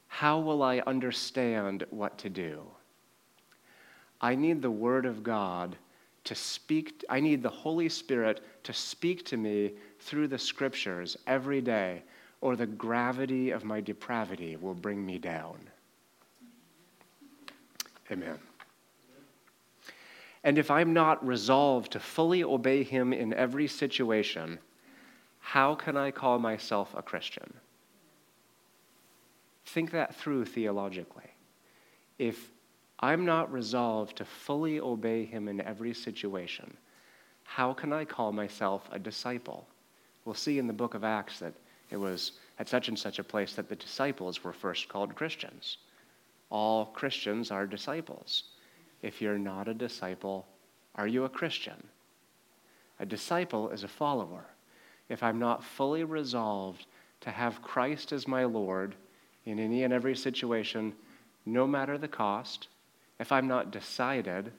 how 0.08 0.38
will 0.38 0.62
I 0.62 0.80
understand 0.80 1.86
what 1.88 2.18
to 2.18 2.28
do? 2.28 2.60
I 4.20 4.34
need 4.34 4.60
the 4.60 4.70
Word 4.70 5.06
of 5.06 5.22
God 5.22 5.78
to 6.24 6.34
speak, 6.34 7.04
I 7.08 7.20
need 7.20 7.42
the 7.42 7.48
Holy 7.48 7.88
Spirit 7.88 8.42
to 8.64 8.72
speak 8.72 9.24
to 9.26 9.36
me 9.36 9.72
through 10.00 10.28
the 10.28 10.38
scriptures 10.38 11.16
every 11.26 11.60
day 11.60 12.02
or 12.40 12.56
the 12.56 12.66
gravity 12.66 13.50
of 13.50 13.64
my 13.64 13.80
depravity 13.80 14.56
will 14.56 14.74
bring 14.74 15.04
me 15.04 15.18
down. 15.18 15.58
Amen. 18.10 18.38
And 20.42 20.56
if 20.56 20.70
I'm 20.70 20.92
not 20.92 21.24
resolved 21.26 21.92
to 21.92 22.00
fully 22.00 22.42
obey 22.42 22.82
him 22.82 23.12
in 23.12 23.34
every 23.34 23.66
situation, 23.66 24.58
how 25.40 25.74
can 25.74 25.96
I 25.96 26.10
call 26.10 26.38
myself 26.38 26.94
a 26.96 27.02
Christian? 27.02 27.52
Think 29.66 29.90
that 29.90 30.14
through 30.14 30.46
theologically. 30.46 31.30
If 32.18 32.50
I'm 33.02 33.24
not 33.24 33.50
resolved 33.50 34.16
to 34.16 34.26
fully 34.26 34.78
obey 34.78 35.24
him 35.24 35.48
in 35.48 35.62
every 35.62 35.94
situation, 35.94 36.76
how 37.44 37.72
can 37.72 37.92
I 37.92 38.04
call 38.04 38.30
myself 38.30 38.88
a 38.92 38.98
disciple? 38.98 39.66
We'll 40.24 40.34
see 40.34 40.58
in 40.58 40.66
the 40.66 40.72
book 40.72 40.94
of 40.94 41.02
Acts 41.02 41.38
that 41.38 41.54
it 41.90 41.96
was 41.96 42.32
at 42.58 42.68
such 42.68 42.88
and 42.88 42.98
such 42.98 43.18
a 43.18 43.24
place 43.24 43.54
that 43.54 43.68
the 43.68 43.74
disciples 43.74 44.44
were 44.44 44.52
first 44.52 44.88
called 44.88 45.16
Christians. 45.16 45.78
All 46.50 46.86
Christians 46.86 47.50
are 47.50 47.66
disciples. 47.66 48.44
If 49.02 49.22
you're 49.22 49.38
not 49.38 49.66
a 49.66 49.74
disciple, 49.74 50.46
are 50.94 51.08
you 51.08 51.24
a 51.24 51.28
Christian? 51.28 51.82
A 53.00 53.06
disciple 53.06 53.70
is 53.70 53.82
a 53.82 53.88
follower. 53.88 54.44
If 55.08 55.22
I'm 55.22 55.38
not 55.38 55.64
fully 55.64 56.04
resolved 56.04 56.86
to 57.22 57.30
have 57.30 57.62
Christ 57.62 58.12
as 58.12 58.28
my 58.28 58.44
Lord 58.44 58.94
in 59.46 59.58
any 59.58 59.84
and 59.84 59.92
every 59.92 60.14
situation, 60.14 60.92
no 61.46 61.66
matter 61.66 61.96
the 61.96 62.08
cost, 62.08 62.68
if 63.20 63.30
I'm 63.30 63.46
not 63.46 63.70
decided, 63.70 64.50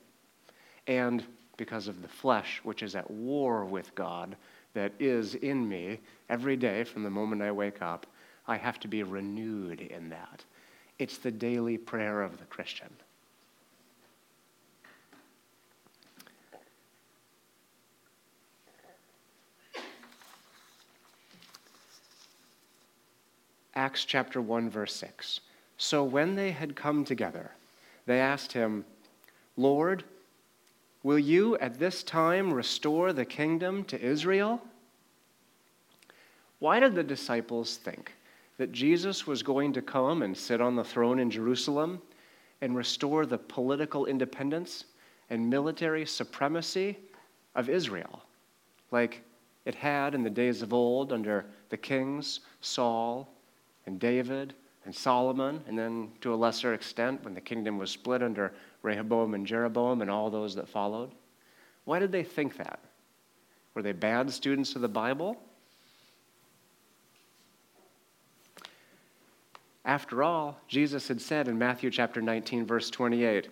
and 0.87 1.25
because 1.57 1.87
of 1.87 2.01
the 2.03 2.07
flesh, 2.07 2.61
which 2.63 2.83
is 2.83 2.95
at 2.95 3.09
war 3.09 3.65
with 3.65 3.93
God, 3.95 4.35
that 4.75 4.93
is 4.99 5.35
in 5.35 5.67
me 5.67 5.99
every 6.29 6.55
day 6.55 6.83
from 6.83 7.03
the 7.03 7.09
moment 7.09 7.41
I 7.41 7.51
wake 7.51 7.81
up, 7.81 8.05
I 8.47 8.57
have 8.57 8.79
to 8.81 8.87
be 8.87 9.01
renewed 9.01 9.81
in 9.81 10.09
that. 10.09 10.45
It's 10.99 11.17
the 11.17 11.31
daily 11.31 11.77
prayer 11.77 12.21
of 12.21 12.37
the 12.37 12.45
Christian. 12.45 12.89
Acts 23.73 24.05
chapter 24.05 24.39
1, 24.39 24.69
verse 24.69 24.93
6. 24.95 25.39
So 25.77 26.03
when 26.03 26.35
they 26.35 26.51
had 26.51 26.75
come 26.75 27.03
together, 27.03 27.51
they 28.11 28.19
asked 28.19 28.51
him, 28.51 28.85
Lord, 29.55 30.03
Will 31.03 31.17
you 31.17 31.57
at 31.57 31.79
this 31.79 32.03
time 32.03 32.53
restore 32.53 33.11
the 33.11 33.25
kingdom 33.25 33.83
to 33.85 33.99
Israel? 33.99 34.61
Why 36.59 36.79
did 36.79 36.93
the 36.93 37.03
disciples 37.03 37.77
think 37.77 38.13
that 38.57 38.71
Jesus 38.71 39.25
was 39.25 39.41
going 39.41 39.73
to 39.73 39.81
come 39.81 40.21
and 40.21 40.37
sit 40.37 40.61
on 40.61 40.75
the 40.75 40.83
throne 40.83 41.17
in 41.17 41.31
Jerusalem 41.31 41.99
and 42.61 42.75
restore 42.75 43.25
the 43.25 43.39
political 43.39 44.05
independence 44.05 44.85
and 45.31 45.49
military 45.49 46.05
supremacy 46.05 46.97
of 47.55 47.67
Israel, 47.67 48.21
like 48.91 49.23
it 49.65 49.73
had 49.73 50.13
in 50.13 50.21
the 50.21 50.29
days 50.29 50.61
of 50.61 50.71
old 50.71 51.11
under 51.11 51.45
the 51.69 51.77
kings 51.77 52.41
Saul 52.61 53.27
and 53.87 53.99
David 53.99 54.53
and 54.85 54.95
Solomon, 54.95 55.61
and 55.67 55.77
then 55.77 56.09
to 56.21 56.33
a 56.33 56.35
lesser 56.35 56.73
extent 56.73 57.23
when 57.23 57.33
the 57.33 57.41
kingdom 57.41 57.77
was 57.77 57.91
split 57.91 58.23
under 58.23 58.51
Rehoboam 58.81 59.33
and 59.33 59.45
Jeroboam 59.45 60.01
and 60.01 60.09
all 60.09 60.29
those 60.29 60.55
that 60.55 60.67
followed. 60.67 61.11
Why 61.85 61.99
did 61.99 62.11
they 62.11 62.23
think 62.23 62.57
that? 62.57 62.79
Were 63.73 63.81
they 63.81 63.91
bad 63.91 64.31
students 64.31 64.75
of 64.75 64.81
the 64.81 64.87
Bible? 64.87 65.37
After 69.85 70.23
all, 70.23 70.59
Jesus 70.67 71.07
had 71.07 71.21
said 71.21 71.47
in 71.47 71.57
Matthew 71.57 71.89
chapter 71.89 72.21
19, 72.21 72.65
verse 72.65 72.89
28, 72.89 73.49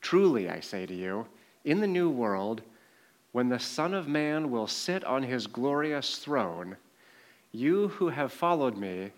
Truly 0.00 0.48
I 0.48 0.60
say 0.60 0.86
to 0.86 0.94
you, 0.94 1.26
in 1.64 1.80
the 1.80 1.86
new 1.86 2.10
world, 2.10 2.62
when 3.32 3.48
the 3.48 3.58
Son 3.58 3.94
of 3.94 4.06
Man 4.06 4.50
will 4.50 4.66
sit 4.66 5.04
on 5.04 5.22
his 5.22 5.46
glorious 5.46 6.18
throne, 6.18 6.76
you 7.50 7.88
who 7.88 8.08
have 8.08 8.32
followed 8.32 8.76
me 8.76 9.10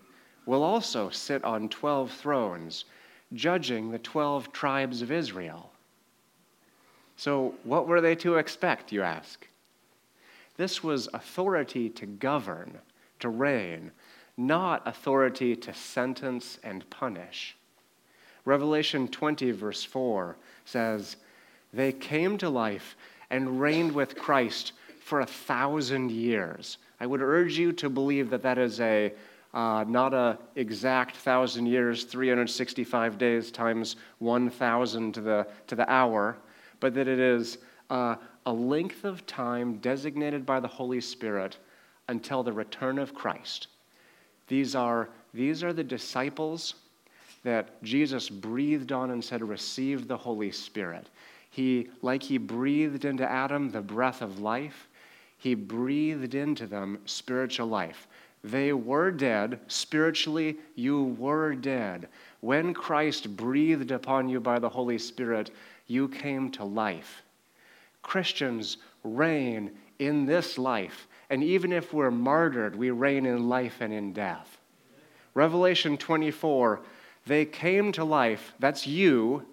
will 0.45 0.63
also 0.63 1.09
sit 1.09 1.43
on 1.43 1.69
12 1.69 2.11
thrones, 2.11 2.85
judging 3.33 3.91
the 3.91 3.99
12 3.99 4.51
tribes 4.51 5.01
of 5.01 5.11
Israel. 5.11 5.71
So, 7.17 7.55
what 7.63 7.87
were 7.87 8.01
they 8.01 8.15
to 8.15 8.35
expect, 8.35 8.91
you 8.91 9.01
ask? 9.01 9.47
This 10.57 10.83
was 10.83 11.09
authority 11.13 11.89
to 11.89 12.05
govern, 12.05 12.77
to 13.19 13.29
reign, 13.29 13.91
not 14.37 14.85
authority 14.85 15.55
to 15.55 15.73
sentence 15.73 16.59
and 16.63 16.89
punish. 16.89 17.55
Revelation 18.43 19.07
20, 19.07 19.51
verse 19.51 19.83
4 19.83 20.35
says, 20.65 21.15
They 21.73 21.91
came 21.91 22.37
to 22.37 22.49
life 22.49 22.95
and 23.29 23.59
reigned 23.59 23.93
with 23.93 24.17
Christ 24.17 24.73
for 24.99 25.21
a 25.21 25.25
thousand 25.25 26.11
years. 26.11 26.77
I 26.99 27.07
would 27.07 27.21
urge 27.21 27.57
you 27.57 27.71
to 27.73 27.89
believe 27.89 28.29
that 28.29 28.43
that 28.43 28.57
is 28.57 28.79
a 28.79 29.13
uh, 29.55 29.85
not 29.87 30.13
a 30.13 30.37
exact 30.55 31.15
thousand 31.15 31.65
years, 31.65 32.03
365 32.03 33.17
days 33.17 33.51
times 33.51 33.95
1,000 34.19 35.13
to 35.13 35.21
the, 35.21 35.47
to 35.67 35.75
the 35.75 35.89
hour, 35.89 36.37
but 36.81 36.93
that 36.93 37.07
it 37.07 37.19
is 37.19 37.57
uh, 37.89 38.17
a 38.45 38.53
length 38.53 39.05
of 39.05 39.25
time 39.25 39.77
designated 39.77 40.45
by 40.45 40.59
the 40.59 40.67
Holy 40.67 40.99
Spirit 40.99 41.57
until 42.09 42.43
the 42.43 42.51
return 42.51 42.99
of 42.99 43.15
Christ. 43.15 43.67
These 44.47 44.75
are, 44.75 45.09
these 45.33 45.63
are 45.63 45.73
the 45.73 45.83
disciples 45.83 46.75
that 47.43 47.81
Jesus 47.81 48.29
breathed 48.29 48.91
on 48.91 49.11
and 49.11 49.23
said, 49.23 49.41
Receive 49.41 50.07
the 50.07 50.17
Holy 50.17 50.51
Spirit. 50.51 51.07
He, 51.49 51.87
like 52.01 52.21
he 52.21 52.37
breathed 52.37 53.05
into 53.05 53.29
Adam 53.29 53.71
the 53.71 53.81
breath 53.81 54.21
of 54.21 54.39
life, 54.39 54.89
he 55.37 55.55
breathed 55.55 56.35
into 56.35 56.67
them 56.67 56.99
spiritual 57.05 57.67
life. 57.67 58.07
They 58.45 58.73
were 58.73 59.09
dead. 59.09 59.59
Spiritually, 59.67 60.57
you 60.75 61.15
were 61.17 61.55
dead. 61.55 62.09
When 62.41 62.75
Christ 62.75 63.35
breathed 63.35 63.89
upon 63.89 64.29
you 64.29 64.39
by 64.39 64.59
the 64.59 64.69
Holy 64.69 64.99
Spirit, 64.99 65.49
you 65.87 66.07
came 66.07 66.51
to 66.51 66.63
life. 66.63 67.23
Christians 68.03 68.77
reign 69.03 69.71
in 69.97 70.27
this 70.27 70.59
life. 70.59 71.07
And 71.31 71.43
even 71.43 71.73
if 71.73 71.91
we're 71.91 72.11
martyred, 72.11 72.75
we 72.75 72.91
reign 72.91 73.25
in 73.25 73.49
life 73.49 73.77
and 73.79 73.91
in 73.91 74.13
death. 74.13 74.59
Revelation 75.33 75.97
24, 75.97 76.81
they 77.25 77.45
came 77.45 77.91
to 77.93 78.03
life. 78.03 78.53
That's 78.59 78.85
you. 78.85 79.43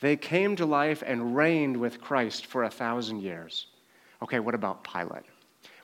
They 0.00 0.18
came 0.18 0.54
to 0.56 0.66
life 0.66 1.02
and 1.04 1.34
reigned 1.34 1.78
with 1.78 2.02
Christ 2.02 2.44
for 2.44 2.64
a 2.64 2.70
thousand 2.70 3.22
years. 3.22 3.68
Okay, 4.22 4.38
what 4.38 4.54
about 4.54 4.84
Pilate? 4.84 5.24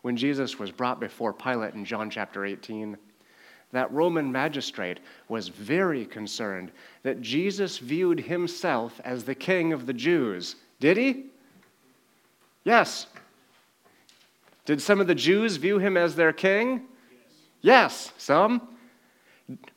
When 0.02 0.16
Jesus 0.16 0.58
was 0.58 0.70
brought 0.70 1.00
before 1.00 1.32
Pilate 1.32 1.74
in 1.74 1.84
John 1.84 2.10
chapter 2.10 2.44
18, 2.44 2.96
that 3.72 3.90
Roman 3.92 4.30
magistrate 4.30 5.00
was 5.28 5.48
very 5.48 6.04
concerned 6.04 6.70
that 7.02 7.22
Jesus 7.22 7.78
viewed 7.78 8.20
himself 8.20 9.00
as 9.04 9.24
the 9.24 9.34
king 9.34 9.72
of 9.72 9.86
the 9.86 9.92
Jews. 9.92 10.56
Did 10.78 10.96
he? 10.96 11.26
Yes. 12.64 13.06
Did 14.64 14.82
some 14.82 15.00
of 15.00 15.06
the 15.06 15.14
Jews 15.14 15.56
view 15.56 15.78
him 15.78 15.96
as 15.96 16.14
their 16.14 16.32
king? 16.32 16.82
Yes, 17.60 18.12
yes 18.12 18.12
some. 18.18 18.68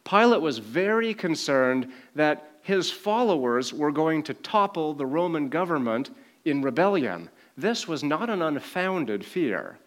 Pilate 0.03 0.41
was 0.41 0.57
very 0.57 1.13
concerned 1.13 1.91
that 2.15 2.51
his 2.61 2.91
followers 2.91 3.73
were 3.73 3.91
going 3.91 4.23
to 4.23 4.33
topple 4.33 4.93
the 4.93 5.05
Roman 5.05 5.49
government 5.49 6.09
in 6.45 6.61
rebellion. 6.61 7.29
This 7.57 7.87
was 7.87 8.03
not 8.03 8.29
an 8.29 8.41
unfounded 8.41 9.25
fear. 9.25 9.77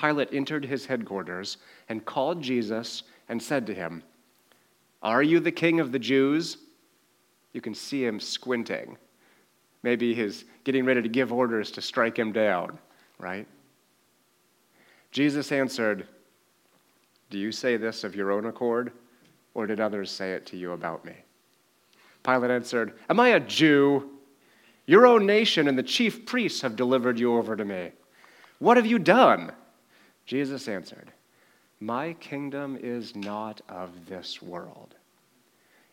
Pilate 0.00 0.32
entered 0.32 0.64
his 0.64 0.86
headquarters 0.86 1.58
and 1.88 2.04
called 2.04 2.40
Jesus 2.42 3.02
and 3.28 3.42
said 3.42 3.66
to 3.66 3.74
him, 3.74 4.02
Are 5.02 5.22
you 5.22 5.40
the 5.40 5.52
king 5.52 5.78
of 5.78 5.92
the 5.92 5.98
Jews? 5.98 6.56
You 7.52 7.60
can 7.60 7.74
see 7.74 8.04
him 8.04 8.18
squinting. 8.18 8.96
Maybe 9.82 10.14
he's 10.14 10.44
getting 10.64 10.84
ready 10.84 11.02
to 11.02 11.08
give 11.08 11.32
orders 11.32 11.70
to 11.72 11.82
strike 11.82 12.18
him 12.18 12.32
down, 12.32 12.78
right? 13.18 13.46
Jesus 15.10 15.52
answered, 15.52 16.06
Do 17.28 17.38
you 17.38 17.52
say 17.52 17.76
this 17.76 18.04
of 18.04 18.14
your 18.14 18.30
own 18.30 18.46
accord, 18.46 18.92
or 19.54 19.66
did 19.66 19.80
others 19.80 20.10
say 20.10 20.32
it 20.32 20.46
to 20.46 20.56
you 20.56 20.72
about 20.72 21.04
me? 21.04 21.14
Pilate 22.22 22.50
answered, 22.50 22.94
Am 23.08 23.20
I 23.20 23.30
a 23.30 23.40
Jew? 23.40 24.10
Your 24.86 25.06
own 25.06 25.26
nation 25.26 25.68
and 25.68 25.76
the 25.76 25.82
chief 25.82 26.24
priests 26.26 26.62
have 26.62 26.76
delivered 26.76 27.18
you 27.18 27.36
over 27.36 27.54
to 27.54 27.64
me. 27.64 27.90
What 28.58 28.76
have 28.76 28.86
you 28.86 28.98
done? 28.98 29.52
Jesus 30.30 30.68
answered, 30.68 31.10
My 31.80 32.12
kingdom 32.12 32.78
is 32.80 33.16
not 33.16 33.62
of 33.68 34.06
this 34.06 34.40
world. 34.40 34.94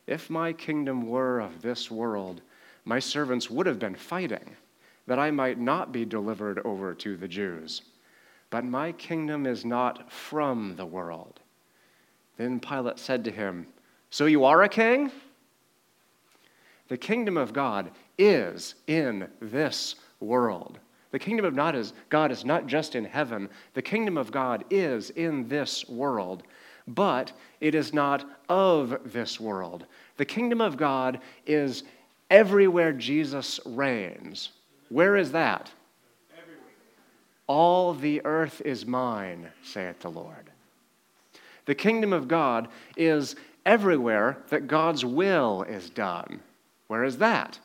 If 0.05 0.29
my 0.29 0.53
kingdom 0.53 1.09
were 1.09 1.39
of 1.39 1.63
this 1.63 1.89
world, 1.89 2.41
my 2.85 2.99
servants 2.99 3.49
would 3.49 3.65
have 3.65 3.79
been 3.79 3.95
fighting, 3.95 4.55
that 5.07 5.17
I 5.17 5.31
might 5.31 5.57
not 5.57 5.91
be 5.91 6.05
delivered 6.05 6.59
over 6.65 6.93
to 6.93 7.17
the 7.17 7.27
Jews. 7.27 7.81
But 8.51 8.63
my 8.63 8.91
kingdom 8.91 9.47
is 9.47 9.65
not 9.65 10.11
from 10.11 10.75
the 10.75 10.85
world. 10.85 11.39
Then 12.37 12.59
Pilate 12.59 12.99
said 12.99 13.23
to 13.23 13.31
him, 13.31 13.65
So 14.11 14.27
you 14.27 14.43
are 14.43 14.61
a 14.61 14.69
king? 14.69 15.11
The 16.89 16.97
kingdom 16.97 17.37
of 17.37 17.53
God 17.53 17.89
is 18.19 18.75
in 18.85 19.29
this 19.41 19.95
world. 20.19 20.77
The 21.11 21.19
kingdom 21.19 21.45
of 21.45 21.55
God 21.55 21.75
is, 21.75 21.93
God 22.09 22.31
is 22.31 22.43
not 22.43 22.67
just 22.67 22.95
in 22.95 23.05
heaven, 23.05 23.49
the 23.73 23.81
kingdom 23.81 24.17
of 24.17 24.31
God 24.31 24.65
is 24.69 25.09
in 25.11 25.47
this 25.47 25.87
world, 25.87 26.43
but 26.87 27.31
it 27.61 27.75
is 27.75 27.93
not 27.93 28.25
of 28.49 28.99
this 29.05 29.39
world. 29.39 29.85
The 30.17 30.25
kingdom 30.25 30.61
of 30.61 30.77
God 30.77 31.19
is 31.45 31.83
everywhere 32.29 32.93
Jesus 32.93 33.59
reigns. 33.65 34.49
Where 34.89 35.15
is 35.15 35.31
that? 35.31 35.71
All 37.47 37.93
the 37.93 38.21
earth 38.25 38.61
is 38.65 38.85
mine, 38.85 39.47
saith 39.63 39.99
the 39.99 40.11
Lord. 40.11 40.51
The 41.65 41.75
kingdom 41.75 42.11
of 42.13 42.27
God 42.27 42.67
is 42.95 43.35
everywhere 43.65 44.37
that 44.49 44.67
God's 44.67 45.05
will 45.05 45.63
is 45.63 45.89
done. 45.89 46.41
Where 46.87 47.03
is 47.03 47.17
that? 47.17 47.59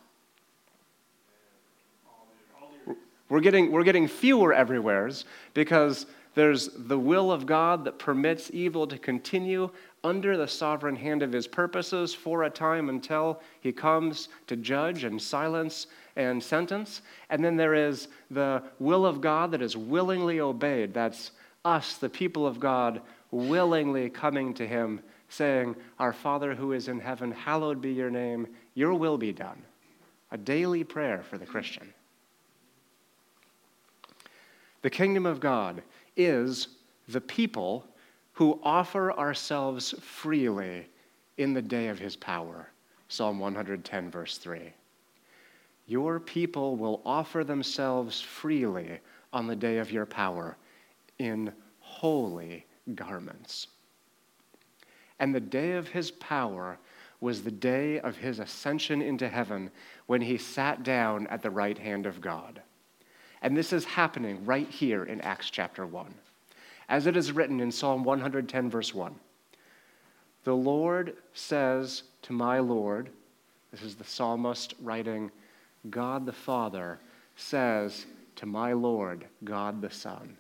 We're 3.33 3.41
getting, 3.41 3.73
we're 3.73 3.83
getting 3.83 4.09
fewer 4.09 4.53
everywheres 4.53 5.25
because 5.55 6.05
there's 6.35 6.69
the 6.69 6.99
will 6.99 7.33
of 7.33 7.47
God 7.47 7.83
that 7.87 7.99
permits 7.99 8.51
evil 8.53 8.87
to 8.87 8.99
continue 8.99 9.71
under 10.05 10.37
the 10.37 10.47
sovereign 10.47 10.97
hand 10.97 11.23
of 11.23 11.33
his 11.33 11.47
purposes 11.47 12.13
for 12.13 12.43
a 12.43 12.51
time 12.51 12.91
until 12.91 13.41
he 13.63 13.73
comes 13.73 14.29
to 14.49 14.57
judge 14.57 15.05
and 15.05 15.21
silence 15.21 15.87
and 16.17 16.43
sentence. 16.43 17.01
And 17.31 17.43
then 17.43 17.57
there 17.57 17.73
is 17.73 18.09
the 18.31 18.63
will 18.79 19.07
of 19.07 19.23
God 19.23 19.51
that 19.53 19.63
is 19.63 19.79
willingly 19.79 20.41
obeyed. 20.41 20.93
That's 20.93 21.31
us, 21.65 21.97
the 21.97 22.11
people 22.11 22.47
of 22.47 22.61
God, 22.61 23.01
willingly 23.31 24.11
coming 24.11 24.53
to 24.53 24.69
him, 24.69 25.01
saying, 25.31 25.75
Our 25.99 26.13
Father 26.13 26.55
who 26.55 26.73
is 26.73 26.87
in 26.87 27.01
heaven, 27.01 27.33
hallowed 27.33 27.81
be 27.81 27.95
your 27.95 28.11
name, 28.11 28.47
your 28.75 28.93
will 28.93 29.17
be 29.17 29.33
done. 29.33 29.63
A 30.33 30.37
daily 30.37 30.85
prayer 30.85 31.23
for 31.23 31.39
the 31.39 31.47
Christian. 31.47 31.95
The 34.83 34.91
kingdom 34.91 35.27
of 35.27 35.41
God 35.41 35.83
is 36.17 36.69
the 37.09 37.21
people 37.21 37.87
who 38.33 38.61
offer 38.63 39.13
ourselves 39.13 39.95
freely 40.01 40.87
in 41.39 41.55
the 41.55 41.63
day 41.63 41.89
of 41.89 41.99
his 41.99 42.17
power. 42.17 42.69
Psalm 43.09 43.39
110, 43.39 44.11
verse 44.11 44.39
3. 44.39 44.73
Your 45.87 46.19
people 46.19 46.77
will 46.77 47.01
offer 47.05 47.45
themselves 47.45 48.21
freely 48.21 48.99
on 49.33 49.47
the 49.47 49.57
day 49.57 49.79
of 49.79 49.93
your 49.93 50.07
power 50.07 50.57
in 51.19 51.53
holy 51.81 52.67
garments. 52.95 53.69
And 55.19 55.35
the 55.35 55.41
day 55.41 55.73
of 55.73 55.89
his 55.89 56.11
power 56.11 56.79
was 57.21 57.43
the 57.43 57.51
day 57.51 58.01
of 58.01 58.17
his 58.17 58.41
ascension 58.41 59.01
into 59.01 59.29
heaven 59.29 59.71
when 60.07 60.21
he 60.21 60.37
sat 60.37 60.83
down 60.83 61.29
at 61.29 61.43
the 61.43 61.51
right 61.51 61.79
hand 61.79 62.07
of 62.07 62.21
God. 62.21 62.61
And 63.43 63.57
this 63.57 63.73
is 63.73 63.85
happening 63.85 64.45
right 64.45 64.69
here 64.69 65.05
in 65.05 65.21
Acts 65.21 65.51
chapter 65.51 65.85
1. 65.85 66.15
As 66.89 67.07
it 67.07 67.17
is 67.17 67.33
written 67.33 67.61
in 67.61 67.73
Psalm 67.73 68.05
110, 68.05 68.71
verse 68.71 68.95
1 68.95 69.15
The 70.45 70.55
Lord 70.55 71.17
says 71.35 72.05
to 72.23 72.33
my 72.33 72.61
Lord, 72.61 73.11
this 73.73 73.83
is 73.83 73.97
the 73.97 74.05
psalmist 74.05 74.75
writing, 74.81 75.31
God 75.91 76.25
the 76.25 76.33
Father 76.33 77.01
says 77.37 78.07
to 78.37 78.47
my 78.47 78.73
Lord, 78.75 79.25
God 79.43 79.83
the 79.83 79.91
Son, 79.91 80.37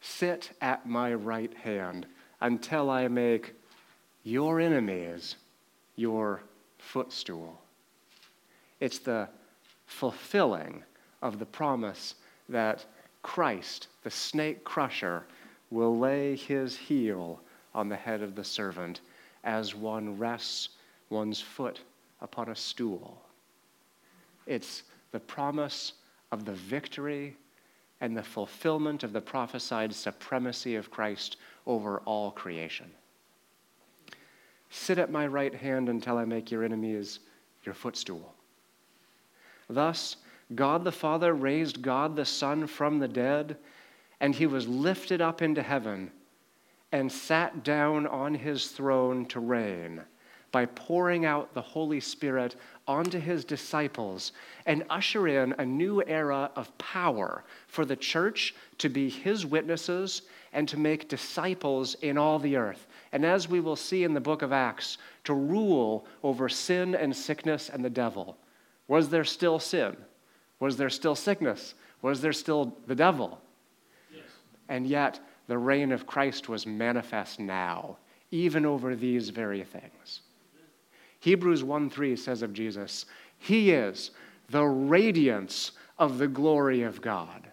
Sit 0.00 0.50
at 0.60 0.86
my 0.86 1.14
right 1.14 1.54
hand 1.54 2.06
until 2.40 2.90
I 2.90 3.08
make 3.08 3.54
your 4.24 4.60
enemies 4.60 5.36
your 5.96 6.42
footstool. 6.78 7.60
It's 8.80 8.98
the 8.98 9.28
fulfilling 9.86 10.84
of 11.22 11.38
the 11.38 11.46
promise 11.46 12.14
that 12.48 12.84
Christ, 13.22 13.88
the 14.02 14.10
snake 14.10 14.64
crusher, 14.64 15.26
will 15.70 15.98
lay 15.98 16.36
his 16.36 16.76
heel 16.76 17.40
on 17.74 17.88
the 17.88 17.96
head 17.96 18.22
of 18.22 18.34
the 18.34 18.44
servant 18.44 19.00
as 19.44 19.74
one 19.74 20.18
rests 20.18 20.70
one's 21.10 21.40
foot 21.40 21.80
upon 22.20 22.48
a 22.48 22.56
stool. 22.56 23.22
It's 24.46 24.84
the 25.12 25.20
promise 25.20 25.94
of 26.32 26.44
the 26.44 26.52
victory 26.52 27.36
and 28.00 28.16
the 28.16 28.22
fulfillment 28.22 29.02
of 29.02 29.12
the 29.12 29.20
prophesied 29.20 29.92
supremacy 29.94 30.76
of 30.76 30.90
Christ 30.90 31.36
over 31.66 31.98
all 32.04 32.30
creation. 32.30 32.90
Sit 34.70 34.98
at 34.98 35.10
my 35.10 35.26
right 35.26 35.54
hand 35.54 35.88
until 35.88 36.18
I 36.18 36.24
make 36.24 36.50
your 36.50 36.64
enemies 36.64 37.20
your 37.64 37.74
footstool. 37.74 38.34
Thus, 39.68 40.16
God 40.54 40.84
the 40.84 40.92
Father 40.92 41.34
raised 41.34 41.82
God 41.82 42.16
the 42.16 42.24
Son 42.24 42.66
from 42.66 42.98
the 42.98 43.08
dead, 43.08 43.56
and 44.20 44.34
he 44.34 44.46
was 44.46 44.66
lifted 44.66 45.20
up 45.20 45.42
into 45.42 45.62
heaven 45.62 46.10
and 46.92 47.12
sat 47.12 47.62
down 47.62 48.06
on 48.06 48.34
his 48.34 48.68
throne 48.68 49.26
to 49.26 49.40
reign 49.40 50.00
by 50.50 50.64
pouring 50.64 51.26
out 51.26 51.52
the 51.52 51.60
Holy 51.60 52.00
Spirit 52.00 52.56
onto 52.86 53.18
his 53.18 53.44
disciples 53.44 54.32
and 54.64 54.82
usher 54.88 55.28
in 55.28 55.54
a 55.58 55.64
new 55.64 56.02
era 56.06 56.50
of 56.56 56.76
power 56.78 57.44
for 57.66 57.84
the 57.84 57.96
church 57.96 58.54
to 58.78 58.88
be 58.88 59.10
his 59.10 59.44
witnesses 59.44 60.22
and 60.54 60.66
to 60.66 60.78
make 60.78 61.08
disciples 61.08 61.94
in 61.96 62.16
all 62.16 62.38
the 62.38 62.56
earth. 62.56 62.86
And 63.12 63.26
as 63.26 63.48
we 63.48 63.60
will 63.60 63.76
see 63.76 64.04
in 64.04 64.14
the 64.14 64.20
book 64.20 64.40
of 64.40 64.52
Acts, 64.52 64.96
to 65.24 65.34
rule 65.34 66.06
over 66.22 66.48
sin 66.48 66.94
and 66.94 67.14
sickness 67.14 67.68
and 67.68 67.84
the 67.84 67.90
devil. 67.90 68.38
Was 68.86 69.10
there 69.10 69.24
still 69.24 69.58
sin? 69.58 69.96
Was 70.60 70.76
there 70.76 70.90
still 70.90 71.14
sickness? 71.14 71.74
Was 72.02 72.20
there 72.20 72.32
still 72.32 72.76
the 72.86 72.94
devil? 72.94 73.40
Yes. 74.12 74.24
And 74.68 74.86
yet, 74.86 75.20
the 75.46 75.58
reign 75.58 75.92
of 75.92 76.06
Christ 76.06 76.48
was 76.48 76.66
manifest 76.66 77.40
now, 77.40 77.96
even 78.30 78.66
over 78.66 78.94
these 78.94 79.30
very 79.30 79.64
things. 79.64 80.20
Hebrews 81.20 81.64
1 81.64 81.90
3 81.90 82.16
says 82.16 82.42
of 82.42 82.52
Jesus, 82.52 83.06
He 83.38 83.72
is 83.72 84.10
the 84.50 84.64
radiance 84.64 85.72
of 85.98 86.18
the 86.18 86.28
glory 86.28 86.82
of 86.82 87.00
God. 87.00 87.48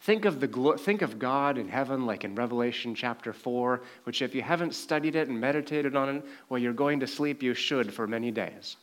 Think 0.00 0.24
of, 0.24 0.38
the, 0.38 0.76
think 0.78 1.02
of 1.02 1.18
God 1.18 1.58
in 1.58 1.68
heaven 1.68 2.06
like 2.06 2.22
in 2.22 2.36
Revelation 2.36 2.94
chapter 2.94 3.32
4, 3.32 3.82
which, 4.04 4.22
if 4.22 4.36
you 4.36 4.42
haven't 4.42 4.74
studied 4.74 5.16
it 5.16 5.28
and 5.28 5.40
meditated 5.40 5.96
on 5.96 6.16
it 6.16 6.24
while 6.46 6.60
you're 6.60 6.72
going 6.72 7.00
to 7.00 7.08
sleep, 7.08 7.42
you 7.42 7.54
should 7.54 7.92
for 7.92 8.06
many 8.06 8.30
days. 8.30 8.76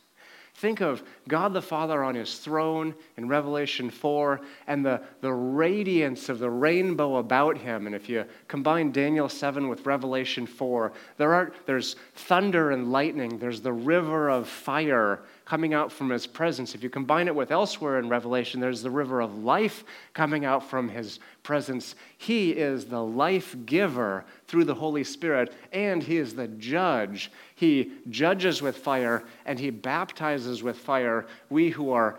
Think 0.54 0.80
of 0.80 1.02
God 1.26 1.52
the 1.52 1.60
Father 1.60 2.04
on 2.04 2.14
his 2.14 2.38
throne 2.38 2.94
in 3.16 3.26
Revelation 3.26 3.90
4 3.90 4.40
and 4.68 4.86
the, 4.86 5.02
the 5.20 5.32
radiance 5.32 6.28
of 6.28 6.38
the 6.38 6.48
rainbow 6.48 7.16
about 7.16 7.58
him. 7.58 7.86
And 7.86 7.94
if 7.94 8.08
you 8.08 8.24
combine 8.46 8.92
Daniel 8.92 9.28
7 9.28 9.68
with 9.68 9.84
Revelation 9.84 10.46
4, 10.46 10.92
there 11.16 11.34
are, 11.34 11.52
there's 11.66 11.96
thunder 12.14 12.70
and 12.70 12.92
lightning, 12.92 13.38
there's 13.38 13.62
the 13.62 13.72
river 13.72 14.28
of 14.30 14.48
fire 14.48 15.20
coming 15.44 15.74
out 15.74 15.92
from 15.92 16.10
his 16.10 16.26
presence. 16.26 16.74
If 16.74 16.82
you 16.82 16.88
combine 16.88 17.28
it 17.28 17.34
with 17.34 17.50
elsewhere 17.50 17.98
in 17.98 18.08
Revelation, 18.08 18.60
there's 18.60 18.82
the 18.82 18.90
river 18.90 19.20
of 19.20 19.44
life 19.44 19.84
coming 20.14 20.44
out 20.44 20.68
from 20.68 20.88
his 20.88 21.20
presence. 21.42 21.94
He 22.16 22.52
is 22.52 22.86
the 22.86 23.02
life 23.02 23.54
giver 23.66 24.24
through 24.46 24.64
the 24.64 24.74
Holy 24.74 25.04
Spirit, 25.04 25.52
and 25.72 26.02
he 26.02 26.16
is 26.16 26.34
the 26.34 26.48
judge. 26.48 27.30
He 27.54 27.92
judges 28.08 28.62
with 28.62 28.76
fire 28.76 29.24
and 29.44 29.58
he 29.58 29.70
baptizes 29.70 30.62
with 30.62 30.78
fire. 30.78 31.26
We 31.50 31.70
who 31.70 31.90
are 31.92 32.18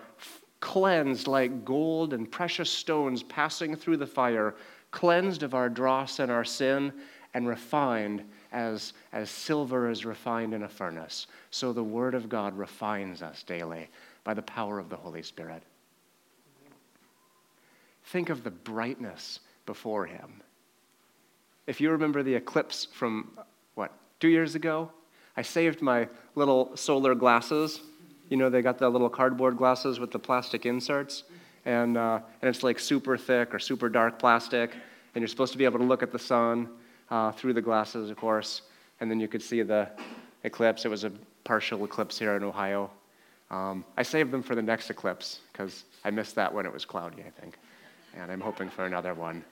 cleansed 0.59 1.27
like 1.27 1.65
gold 1.65 2.13
and 2.13 2.31
precious 2.31 2.69
stones 2.69 3.23
passing 3.23 3.75
through 3.75 3.97
the 3.97 4.07
fire, 4.07 4.55
cleansed 4.91 5.43
of 5.43 5.53
our 5.53 5.69
dross 5.69 6.19
and 6.19 6.31
our 6.31 6.45
sin, 6.45 6.93
and 7.33 7.47
refined 7.47 8.23
as, 8.55 8.93
as 9.11 9.29
silver 9.29 9.89
is 9.89 10.05
refined 10.05 10.53
in 10.53 10.63
a 10.63 10.69
furnace. 10.69 11.27
So 11.51 11.73
the 11.73 11.83
Word 11.83 12.15
of 12.15 12.29
God 12.29 12.57
refines 12.57 13.21
us 13.21 13.43
daily 13.43 13.89
by 14.23 14.33
the 14.33 14.41
power 14.41 14.79
of 14.79 14.89
the 14.89 14.95
Holy 14.95 15.21
Spirit. 15.21 15.61
Think 18.05 18.29
of 18.29 18.43
the 18.43 18.51
brightness 18.51 19.41
before 19.65 20.05
Him. 20.05 20.41
If 21.67 21.81
you 21.81 21.91
remember 21.91 22.23
the 22.23 22.33
eclipse 22.33 22.85
from, 22.85 23.37
what, 23.75 23.91
two 24.19 24.29
years 24.29 24.55
ago? 24.55 24.89
I 25.35 25.41
saved 25.41 25.81
my 25.81 26.07
little 26.35 26.77
solar 26.77 27.13
glasses. 27.13 27.81
You 28.29 28.37
know, 28.37 28.49
they 28.49 28.61
got 28.61 28.77
the 28.77 28.87
little 28.87 29.09
cardboard 29.09 29.57
glasses 29.57 29.99
with 29.99 30.11
the 30.11 30.19
plastic 30.19 30.65
inserts. 30.65 31.23
And, 31.65 31.97
uh, 31.97 32.19
and 32.41 32.47
it's 32.49 32.63
like 32.63 32.79
super 32.79 33.17
thick 33.17 33.53
or 33.53 33.59
super 33.59 33.89
dark 33.89 34.17
plastic. 34.17 34.71
And 35.13 35.21
you're 35.21 35.27
supposed 35.27 35.51
to 35.51 35.57
be 35.57 35.65
able 35.65 35.79
to 35.79 35.85
look 35.85 36.03
at 36.03 36.11
the 36.13 36.19
sun 36.19 36.69
uh, 37.09 37.31
through 37.31 37.53
the 37.53 37.61
glasses, 37.61 38.09
of 38.09 38.17
course, 38.17 38.63
and 38.99 39.09
then 39.09 39.19
you 39.19 39.27
could 39.27 39.41
see 39.41 39.61
the 39.61 39.89
eclipse. 40.43 40.85
It 40.85 40.89
was 40.89 41.03
a 41.03 41.11
partial 41.43 41.83
eclipse 41.85 42.17
here 42.17 42.35
in 42.35 42.43
Ohio. 42.43 42.89
Um, 43.51 43.85
I 43.97 44.03
saved 44.03 44.31
them 44.31 44.41
for 44.41 44.55
the 44.55 44.61
next 44.61 44.89
eclipse 44.89 45.39
because 45.51 45.83
I 46.03 46.11
missed 46.11 46.35
that 46.35 46.53
when 46.53 46.65
it 46.65 46.73
was 46.73 46.85
cloudy, 46.85 47.23
I 47.25 47.29
think, 47.41 47.57
and 48.15 48.31
I'm 48.31 48.41
hoping 48.41 48.69
for 48.69 48.85
another 48.85 49.13
one. 49.13 49.43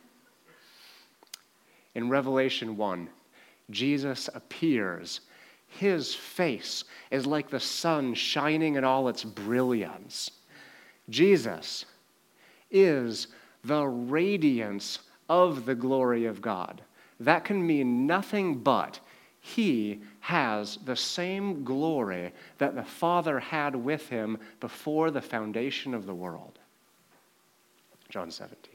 In 1.95 2.09
Revelation 2.09 2.75
1, 2.75 3.07
Jesus 3.69 4.29
appears. 4.33 5.21
His 5.67 6.13
face 6.13 6.83
is 7.11 7.25
like 7.25 7.49
the 7.49 7.59
sun 7.59 8.13
shining 8.13 8.75
in 8.75 8.83
all 8.83 9.07
its 9.07 9.23
brilliance. 9.23 10.31
Jesus 11.09 11.85
is 12.71 13.27
the 13.63 13.85
radiance 13.85 14.99
of 15.29 15.65
the 15.65 15.75
glory 15.75 16.25
of 16.25 16.41
God 16.41 16.81
that 17.25 17.43
can 17.45 17.65
mean 17.65 18.05
nothing 18.07 18.59
but 18.59 18.99
he 19.45 19.99
has 20.21 20.77
the 20.85 20.95
same 20.95 21.65
glory 21.65 22.31
that 22.59 22.75
the 22.75 22.83
Father 22.83 23.39
had 23.39 23.75
with 23.75 24.07
him 24.07 24.37
before 24.61 25.11
the 25.11 25.21
foundation 25.21 25.93
of 25.93 26.05
the 26.05 26.15
world. 26.15 26.59
John 28.09 28.31
17. 28.31 28.73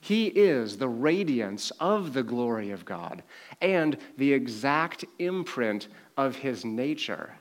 He 0.00 0.26
is 0.26 0.76
the 0.76 0.88
radiance 0.88 1.70
of 1.78 2.12
the 2.14 2.24
glory 2.24 2.70
of 2.70 2.84
God 2.84 3.22
and 3.60 3.96
the 4.16 4.32
exact 4.32 5.04
imprint 5.20 5.88
of 6.16 6.36
his 6.36 6.64
nature. 6.64 7.36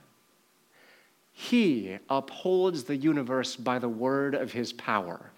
He 1.32 1.98
upholds 2.10 2.84
the 2.84 2.96
universe 2.96 3.56
by 3.56 3.80
the 3.80 3.90
word 3.90 4.36
of 4.36 4.52
his 4.52 4.72
power. 4.72 5.32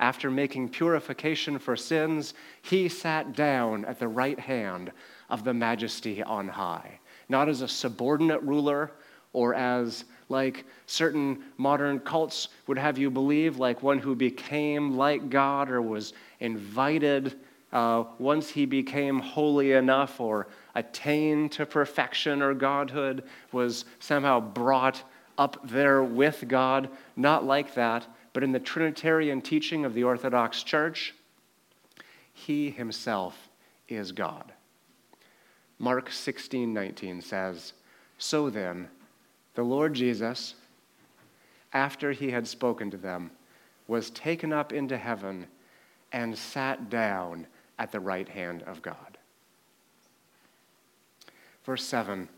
After 0.00 0.30
making 0.30 0.70
purification 0.70 1.58
for 1.58 1.76
sins, 1.76 2.34
he 2.62 2.88
sat 2.88 3.34
down 3.34 3.84
at 3.84 3.98
the 3.98 4.08
right 4.08 4.38
hand 4.38 4.92
of 5.30 5.44
the 5.44 5.54
majesty 5.54 6.22
on 6.22 6.48
high, 6.48 6.98
not 7.28 7.48
as 7.48 7.60
a 7.60 7.68
subordinate 7.68 8.42
ruler 8.42 8.90
or 9.32 9.54
as 9.54 10.04
like 10.28 10.64
certain 10.86 11.42
modern 11.58 12.00
cults 12.00 12.48
would 12.66 12.78
have 12.78 12.98
you 12.98 13.10
believe, 13.10 13.58
like 13.58 13.82
one 13.82 13.98
who 13.98 14.14
became 14.14 14.96
like 14.96 15.30
God 15.30 15.70
or 15.70 15.82
was 15.82 16.12
invited 16.40 17.38
uh, 17.72 18.04
once 18.18 18.48
he 18.48 18.66
became 18.66 19.18
holy 19.18 19.72
enough 19.72 20.20
or 20.20 20.46
attained 20.76 21.50
to 21.52 21.66
perfection 21.66 22.40
or 22.40 22.54
godhood, 22.54 23.24
was 23.52 23.84
somehow 23.98 24.40
brought 24.40 25.02
up 25.36 25.68
there 25.68 26.02
with 26.02 26.44
God. 26.46 26.88
Not 27.16 27.44
like 27.44 27.74
that 27.74 28.06
but 28.34 28.42
in 28.42 28.52
the 28.52 28.60
Trinitarian 28.60 29.40
teaching 29.40 29.86
of 29.86 29.94
the 29.94 30.04
Orthodox 30.04 30.62
Church, 30.62 31.14
he 32.34 32.68
himself 32.68 33.48
is 33.88 34.12
God. 34.12 34.52
Mark 35.78 36.10
16 36.10 36.74
19 36.74 37.22
says, 37.22 37.72
So 38.18 38.50
then, 38.50 38.88
the 39.54 39.62
Lord 39.62 39.94
Jesus, 39.94 40.54
after 41.72 42.12
he 42.12 42.32
had 42.32 42.46
spoken 42.46 42.90
to 42.90 42.96
them, 42.96 43.30
was 43.86 44.10
taken 44.10 44.52
up 44.52 44.72
into 44.72 44.96
heaven 44.96 45.46
and 46.12 46.36
sat 46.36 46.90
down 46.90 47.46
at 47.78 47.92
the 47.92 48.00
right 48.00 48.28
hand 48.28 48.62
of 48.64 48.82
God. 48.82 49.18
Verse 51.64 51.84
7 51.84 52.28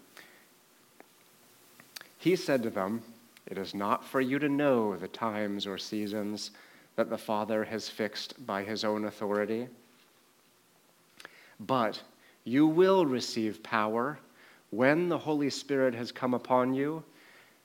He 2.19 2.37
said 2.37 2.63
to 2.65 2.71
them, 2.71 3.03
It 3.47 3.59
is 3.59 3.75
not 3.75 4.05
for 4.05 4.21
you 4.21 4.39
to 4.39 4.49
know 4.49 4.97
the 4.97 5.09
times 5.09 5.67
or 5.67 5.79
seasons 5.79 6.51
that 6.97 7.11
the 7.11 7.19
Father 7.19 7.65
has 7.65 7.89
fixed 7.89 8.45
by 8.47 8.65
his 8.65 8.85
own 8.85 9.05
authority. 9.05 9.69
But 11.61 12.03
you 12.45 12.67
will 12.67 13.07
receive 13.07 13.63
power 13.63 14.19
when 14.71 15.09
the 15.09 15.19
Holy 15.19 15.51
Spirit 15.51 15.95
has 15.95 16.11
come 16.11 16.35
upon 16.35 16.75
you, 16.75 17.03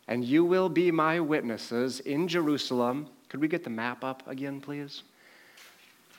and 0.08 0.24
you 0.24 0.46
will 0.46 0.70
be 0.70 0.92
my 0.92 1.20
witnesses 1.20 2.00
in 2.02 2.28
Jerusalem. 2.28 3.08
Could 3.30 3.42
we 3.42 3.48
get 3.48 3.64
the 3.64 3.70
map 3.70 4.04
up 4.04 4.24
again, 4.28 4.62
please? 4.62 5.04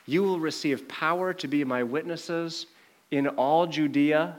You 0.07 0.23
will 0.23 0.41
receive 0.41 0.89
power 0.89 1.33
to 1.35 1.47
be 1.47 1.65
my 1.65 1.83
witnesses 1.83 2.67
in 3.11 3.29
all 3.29 3.67
Judea, 3.67 4.39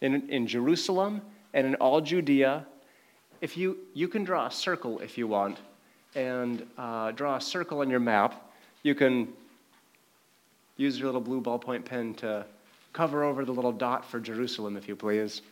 in, 0.00 0.28
in 0.28 0.46
Jerusalem, 0.46 1.22
and 1.54 1.66
in 1.66 1.74
all 1.76 2.00
Judea. 2.00 2.66
If 3.40 3.56
you, 3.56 3.78
you 3.94 4.08
can 4.08 4.24
draw 4.24 4.46
a 4.46 4.50
circle 4.50 4.98
if 5.00 5.16
you 5.16 5.26
want, 5.26 5.58
and 6.14 6.66
uh, 6.76 7.12
draw 7.12 7.36
a 7.36 7.40
circle 7.40 7.80
on 7.80 7.90
your 7.90 8.00
map. 8.00 8.50
You 8.82 8.94
can 8.94 9.28
use 10.76 10.98
your 10.98 11.06
little 11.06 11.20
blue 11.20 11.40
ballpoint 11.40 11.84
pen 11.84 12.14
to 12.14 12.44
cover 12.92 13.22
over 13.22 13.44
the 13.44 13.52
little 13.52 13.72
dot 13.72 14.04
for 14.04 14.20
Jerusalem, 14.20 14.76
if 14.76 14.88
you 14.88 14.96
please. 14.96 15.42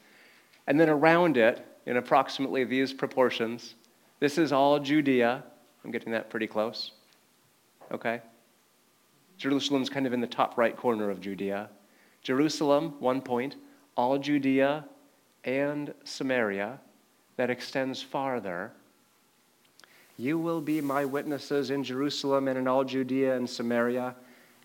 And 0.67 0.79
then 0.79 0.89
around 0.89 1.37
it, 1.37 1.65
in 1.87 1.97
approximately 1.97 2.65
these 2.65 2.93
proportions, 2.93 3.75
this 4.21 4.37
is 4.37 4.53
all 4.53 4.79
Judea. 4.79 5.43
I'm 5.85 5.91
getting 5.91 6.13
that 6.13 6.29
pretty 6.29 6.47
close. 6.47 6.93
Okay? 7.93 8.21
Jerusalem's 9.39 9.89
kind 9.89 10.07
of 10.07 10.13
in 10.13 10.21
the 10.21 10.27
top 10.27 10.59
right 10.59 10.77
corner 10.77 11.09
of 11.09 11.21
Judea. 11.21 11.71
Jerusalem, 12.23 12.95
one 12.99 13.23
point, 13.23 13.55
all 13.97 14.19
Judea 14.19 14.85
and 15.45 15.95
Samaria, 16.05 16.81
that 17.39 17.51
extends 17.51 18.03
farther. 18.03 18.73
You 20.19 20.39
will 20.39 20.61
be 20.61 20.81
my 20.81 21.05
witnesses 21.05 21.71
in 21.71 21.85
Jerusalem 21.85 22.49
and 22.49 22.59
in 22.59 22.67
all 22.67 22.83
Judea 22.83 23.37
and 23.37 23.49
Samaria 23.49 24.17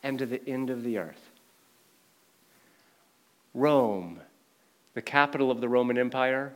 and 0.02 0.18
to 0.18 0.26
the 0.26 0.42
end 0.50 0.72
of 0.72 0.84
the 0.84 0.98
earth. 0.98 1.30
Rome, 3.54 4.20
the 4.96 5.04
capital 5.04 5.52
of 5.52 5.62
the 5.62 5.70
Roman 5.70 6.00
Empire, 6.00 6.52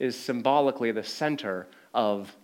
is 0.00 0.18
symbolically 0.18 0.90
the 0.90 1.04
center 1.04 1.68
of 1.94 2.34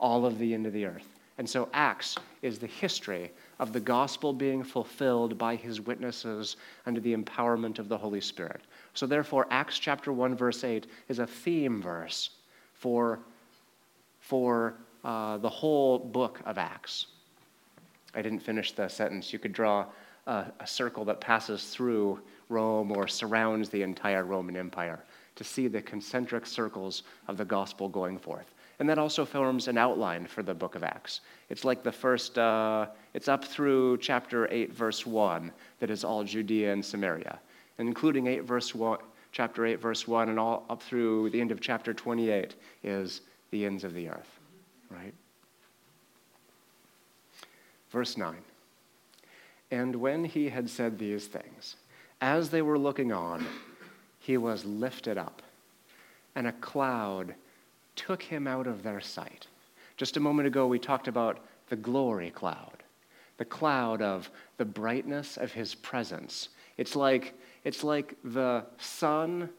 all 0.00 0.26
of 0.26 0.40
the 0.40 0.52
end 0.52 0.66
of 0.66 0.72
the 0.72 0.86
earth. 0.86 1.06
And 1.38 1.48
so 1.48 1.68
Acts 1.72 2.16
is 2.42 2.58
the 2.58 2.66
history 2.66 3.30
of 3.60 3.72
the 3.72 3.78
gospel 3.78 4.32
being 4.32 4.64
fulfilled 4.64 5.38
by 5.38 5.54
his 5.54 5.80
witnesses 5.80 6.56
under 6.84 6.98
the 6.98 7.14
empowerment 7.14 7.78
of 7.78 7.88
the 7.88 7.96
Holy 7.96 8.20
Spirit. 8.20 8.62
So, 8.92 9.06
therefore, 9.06 9.46
Acts 9.50 9.78
chapter 9.78 10.12
1, 10.12 10.34
verse 10.34 10.64
8 10.64 10.86
is 11.08 11.20
a 11.20 11.26
theme 11.26 11.80
verse 11.80 12.30
for, 12.80 13.20
for 14.20 14.74
uh, 15.04 15.36
the 15.38 15.48
whole 15.48 15.98
book 15.98 16.40
of 16.46 16.58
Acts. 16.58 17.06
I 18.14 18.22
didn't 18.22 18.40
finish 18.40 18.72
the 18.72 18.88
sentence. 18.88 19.32
You 19.32 19.38
could 19.38 19.52
draw 19.52 19.86
a, 20.26 20.46
a 20.58 20.66
circle 20.66 21.04
that 21.04 21.20
passes 21.20 21.68
through 21.68 22.20
Rome 22.48 22.90
or 22.90 23.06
surrounds 23.06 23.68
the 23.68 23.82
entire 23.82 24.24
Roman 24.24 24.56
Empire 24.56 24.98
to 25.36 25.44
see 25.44 25.68
the 25.68 25.82
concentric 25.82 26.46
circles 26.46 27.02
of 27.28 27.36
the 27.36 27.44
gospel 27.44 27.88
going 27.88 28.18
forth. 28.18 28.52
And 28.78 28.88
that 28.88 28.98
also 28.98 29.26
forms 29.26 29.68
an 29.68 29.76
outline 29.76 30.26
for 30.26 30.42
the 30.42 30.54
book 30.54 30.74
of 30.74 30.82
Acts. 30.82 31.20
It's 31.50 31.66
like 31.66 31.82
the 31.82 31.92
first, 31.92 32.38
uh, 32.38 32.86
it's 33.12 33.28
up 33.28 33.44
through 33.44 33.98
chapter 33.98 34.48
8, 34.50 34.72
verse 34.72 35.04
1, 35.04 35.52
that 35.80 35.90
is 35.90 36.02
all 36.02 36.24
Judea 36.24 36.72
and 36.72 36.84
Samaria, 36.84 37.38
including 37.78 38.26
8, 38.26 38.44
verse 38.44 38.74
1, 38.74 38.98
chapter 39.32 39.66
8, 39.66 39.80
verse 39.80 40.06
1, 40.08 40.28
and 40.28 40.38
all 40.38 40.64
up 40.68 40.82
through 40.82 41.30
the 41.30 41.40
end 41.40 41.52
of 41.52 41.60
chapter 41.60 41.94
28 41.94 42.54
is 42.82 43.20
the 43.50 43.64
ends 43.64 43.84
of 43.84 43.94
the 43.94 44.08
earth, 44.08 44.38
right? 44.90 45.14
Verse 47.90 48.16
9. 48.16 48.36
And 49.70 49.96
when 49.96 50.24
he 50.24 50.48
had 50.48 50.68
said 50.68 50.98
these 50.98 51.26
things, 51.26 51.76
as 52.20 52.50
they 52.50 52.62
were 52.62 52.78
looking 52.78 53.12
on, 53.12 53.46
he 54.18 54.36
was 54.36 54.64
lifted 54.64 55.16
up, 55.16 55.42
and 56.34 56.46
a 56.46 56.52
cloud 56.52 57.34
took 57.96 58.22
him 58.22 58.46
out 58.46 58.66
of 58.66 58.82
their 58.82 59.00
sight. 59.00 59.46
Just 59.96 60.16
a 60.16 60.20
moment 60.20 60.46
ago, 60.46 60.66
we 60.66 60.78
talked 60.78 61.08
about 61.08 61.40
the 61.68 61.76
glory 61.76 62.30
cloud, 62.30 62.82
the 63.38 63.44
cloud 63.44 64.02
of 64.02 64.30
the 64.56 64.64
brightness 64.64 65.36
of 65.36 65.52
his 65.52 65.74
presence. 65.74 66.48
It's 66.76 66.96
like, 66.96 67.34
it's 67.64 67.84
like 67.84 68.16
the 68.24 68.64
sun 68.78 69.50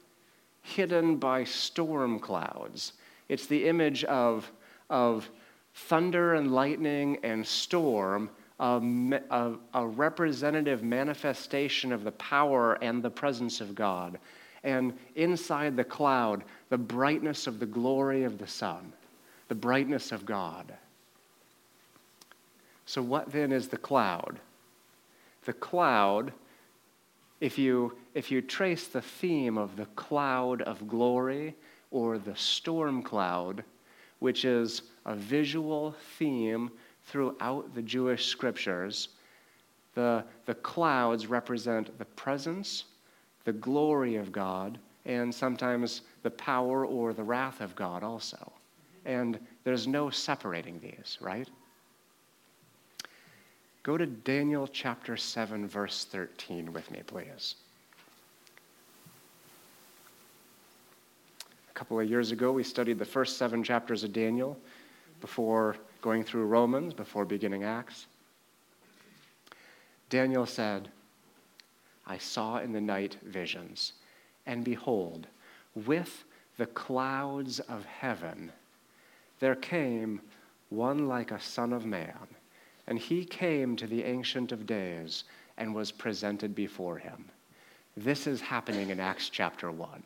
hidden 0.64 1.18
by 1.18 1.44
storm 1.44 2.20
clouds. 2.20 2.94
It's 3.30 3.48
the 3.48 3.68
image 3.68 4.04
of, 4.06 4.52
of 4.90 5.30
thunder 5.74 6.36
and 6.36 6.54
lightning 6.54 7.18
and 7.24 7.46
storm, 7.46 8.30
a, 8.60 8.82
a, 9.30 9.54
a 9.74 9.88
representative 9.88 10.84
manifestation 10.84 11.92
of 11.92 12.04
the 12.04 12.12
power 12.14 12.74
and 12.82 13.02
the 13.02 13.10
presence 13.10 13.62
of 13.62 13.74
God 13.76 14.20
and 14.64 14.98
inside 15.16 15.76
the 15.76 15.84
cloud, 15.84 16.44
the 16.70 16.78
brightness 16.78 17.48
of 17.48 17.60
the 17.60 17.66
glory 17.66 18.24
of 18.24 18.38
the 18.38 18.48
sun, 18.48 18.94
the 19.48 19.56
brightness 19.56 20.12
of 20.12 20.26
God. 20.26 20.74
So, 22.86 23.02
what 23.02 23.32
then 23.32 23.52
is 23.52 23.70
the 23.70 23.78
cloud? 23.78 24.40
The 25.46 25.54
cloud, 25.54 26.34
if 27.42 27.58
you, 27.58 27.98
if 28.14 28.32
you 28.32 28.42
trace 28.42 28.88
the 28.88 29.02
theme 29.02 29.58
of 29.58 29.76
the 29.76 29.88
cloud 29.88 30.62
of 30.62 30.88
glory 30.88 31.56
or 31.90 32.18
the 32.18 32.36
storm 32.36 33.02
cloud, 33.02 33.64
which 34.20 34.46
is 34.46 34.84
a 35.06 35.16
visual 35.16 35.96
theme 36.18 36.72
throughout 37.08 37.74
the 37.76 37.82
Jewish 37.82 38.28
scriptures, 38.28 39.10
the, 39.96 40.24
the 40.46 40.56
clouds 40.56 41.28
represent 41.28 41.98
the 41.98 42.06
presence 42.06 42.86
the 43.44 43.54
glory 43.54 44.16
of 44.16 44.32
God, 44.32 44.78
and 45.06 45.34
sometimes 45.34 46.02
the 46.24 46.30
power 46.30 46.86
or 46.86 47.14
the 47.14 47.24
wrath 47.24 47.62
of 47.62 47.76
God 47.76 48.04
also. 48.04 48.52
And 49.06 49.40
there's 49.64 49.88
no 49.88 50.10
separating 50.10 50.80
these, 50.80 51.18
right? 51.22 51.50
Go 53.84 53.98
to 53.98 54.06
Daniel 54.06 54.68
chapter 54.68 55.18
7, 55.18 55.68
verse 55.68 56.06
13 56.06 56.72
with 56.72 56.92
me, 56.92 57.02
please. 57.06 57.56
A 61.70 61.74
couple 61.74 62.00
of 62.00 62.08
years 62.08 62.32
ago, 62.32 62.52
we 62.52 62.64
studied 62.64 63.00
the 63.00 63.06
first 63.06 63.38
seven 63.38 63.64
chapters 63.64 64.04
of 64.04 64.14
Daniel 64.14 64.56
before 65.20 65.78
going 66.02 66.24
through 66.24 66.46
Romans, 66.46 66.94
before 66.94 67.26
beginning 67.26 67.64
Acts. 67.64 68.06
Daniel 70.10 70.46
said, 70.46 70.90
I 72.06 72.20
saw 72.20 72.60
in 72.60 72.74
the 72.74 72.82
night 72.82 73.18
visions, 73.24 73.94
and 74.46 74.64
behold, 74.64 75.26
with 75.74 76.24
the 76.58 76.68
clouds 76.68 77.60
of 77.62 77.86
heaven 77.86 78.52
there 79.40 79.56
came 79.56 80.22
one 80.70 81.08
like 81.08 81.32
a 81.32 81.40
son 81.40 81.74
of 81.74 81.86
man, 81.86 82.28
and 82.88 82.98
he 82.98 83.26
came 83.26 83.76
to 83.76 83.88
the 83.88 84.04
Ancient 84.04 84.52
of 84.52 84.66
Days 84.66 85.24
and 85.58 85.74
was 85.74 85.92
presented 85.92 86.56
before 86.56 86.98
him. 86.98 87.26
This 87.98 88.28
is 88.28 88.42
happening 88.42 88.90
in 88.90 89.00
Acts 89.00 89.30
chapter 89.30 89.72
1. 89.72 90.04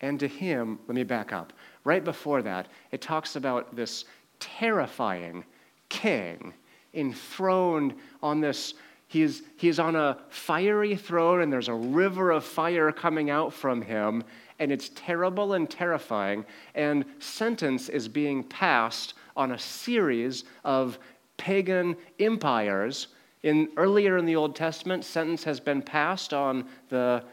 And 0.00 0.18
to 0.18 0.26
him, 0.26 0.80
let 0.88 0.94
me 0.94 1.04
back 1.04 1.32
up. 1.32 1.52
Right 1.84 2.02
before 2.02 2.42
that, 2.42 2.66
it 2.90 3.00
talks 3.00 3.36
about 3.36 3.76
this 3.76 4.04
terrifying 4.40 5.44
king 5.88 6.52
enthroned 6.94 7.94
on 8.22 8.40
this 8.40 8.74
he 9.12 9.20
is, 9.68 9.78
on 9.78 9.94
a 9.94 10.16
fiery 10.30 10.96
throne, 10.96 11.42
and 11.42 11.52
there's 11.52 11.68
a 11.68 11.74
river 11.74 12.30
of 12.30 12.44
fire 12.44 12.90
coming 12.90 13.28
out 13.28 13.52
from 13.52 13.82
him, 13.82 14.24
and 14.58 14.72
it's 14.72 14.90
terrible 14.94 15.52
and 15.52 15.68
terrifying. 15.68 16.46
And 16.74 17.04
sentence 17.18 17.90
is 17.90 18.08
being 18.08 18.42
passed 18.42 19.12
on 19.36 19.52
a 19.52 19.58
series 19.58 20.44
of 20.64 20.98
pagan 21.36 21.96
empires. 22.20 23.08
In, 23.42 23.68
earlier 23.76 24.18
in 24.18 24.24
the 24.24 24.36
Old 24.36 24.54
Testament, 24.54 25.04
sentence 25.04 25.42
has 25.44 25.60
been 25.60 25.82
passed 25.82 26.32
on 26.32 26.64
the 26.88 27.24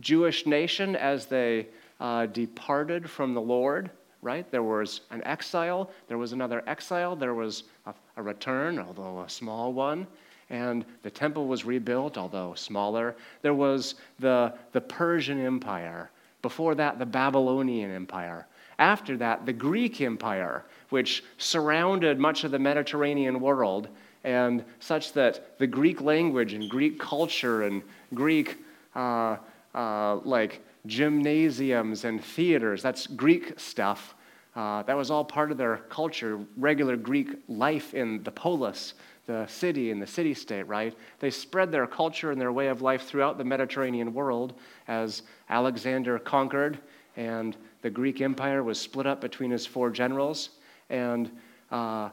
Jewish 0.00 0.46
nation 0.46 0.96
as 0.96 1.26
they 1.26 1.68
uh, 2.00 2.26
departed 2.26 3.08
from 3.08 3.34
the 3.34 3.40
Lord, 3.40 3.90
right? 4.22 4.50
There 4.50 4.62
was 4.62 5.02
an 5.10 5.22
exile, 5.24 5.90
there 6.08 6.18
was 6.18 6.32
another 6.32 6.62
exile, 6.66 7.14
there 7.14 7.34
was 7.34 7.64
a, 7.86 7.94
a 8.16 8.22
return, 8.22 8.78
although 8.78 9.20
a 9.20 9.28
small 9.28 9.72
one 9.72 10.06
and 10.50 10.84
the 11.02 11.10
temple 11.10 11.46
was 11.46 11.64
rebuilt, 11.64 12.18
although 12.18 12.54
smaller. 12.54 13.16
There 13.42 13.54
was 13.54 13.94
the, 14.18 14.54
the 14.72 14.80
Persian 14.80 15.44
Empire. 15.44 16.10
Before 16.42 16.74
that, 16.74 16.98
the 16.98 17.06
Babylonian 17.06 17.90
Empire. 17.90 18.46
After 18.78 19.16
that, 19.18 19.46
the 19.46 19.52
Greek 19.52 20.00
Empire, 20.00 20.64
which 20.90 21.24
surrounded 21.38 22.18
much 22.18 22.44
of 22.44 22.50
the 22.50 22.58
Mediterranean 22.58 23.40
world, 23.40 23.88
and 24.24 24.64
such 24.80 25.12
that 25.12 25.58
the 25.58 25.66
Greek 25.66 26.00
language 26.00 26.54
and 26.54 26.68
Greek 26.70 26.98
culture 26.98 27.62
and 27.62 27.82
Greek, 28.14 28.56
uh, 28.94 29.36
uh, 29.74 30.16
like, 30.16 30.60
gymnasiums 30.86 32.04
and 32.04 32.22
theaters, 32.22 32.82
that's 32.82 33.06
Greek 33.06 33.58
stuff, 33.58 34.14
Uh, 34.56 34.84
that 34.84 34.96
was 34.96 35.10
all 35.10 35.24
part 35.24 35.50
of 35.50 35.58
their 35.58 35.78
culture, 35.88 36.38
regular 36.56 36.96
Greek 36.96 37.42
life 37.48 37.92
in 37.92 38.22
the 38.22 38.30
polis, 38.30 38.94
the 39.26 39.44
city 39.48 39.90
and 39.90 40.00
the 40.00 40.06
city 40.06 40.32
state, 40.32 40.62
right? 40.68 40.94
They 41.18 41.30
spread 41.30 41.72
their 41.72 41.88
culture 41.88 42.30
and 42.30 42.40
their 42.40 42.52
way 42.52 42.68
of 42.68 42.80
life 42.80 43.02
throughout 43.02 43.36
the 43.36 43.44
Mediterranean 43.44 44.14
world 44.14 44.54
as 44.86 45.22
Alexander 45.48 46.20
conquered 46.20 46.78
and 47.16 47.56
the 47.84 47.90
Greek 47.90 48.22
Empire 48.22 48.62
was 48.62 48.80
split 48.80 49.06
up 49.06 49.20
between 49.20 49.50
his 49.50 49.66
four 49.66 49.90
generals. 49.90 50.48
And, 50.88 51.30
uh, 51.70 52.08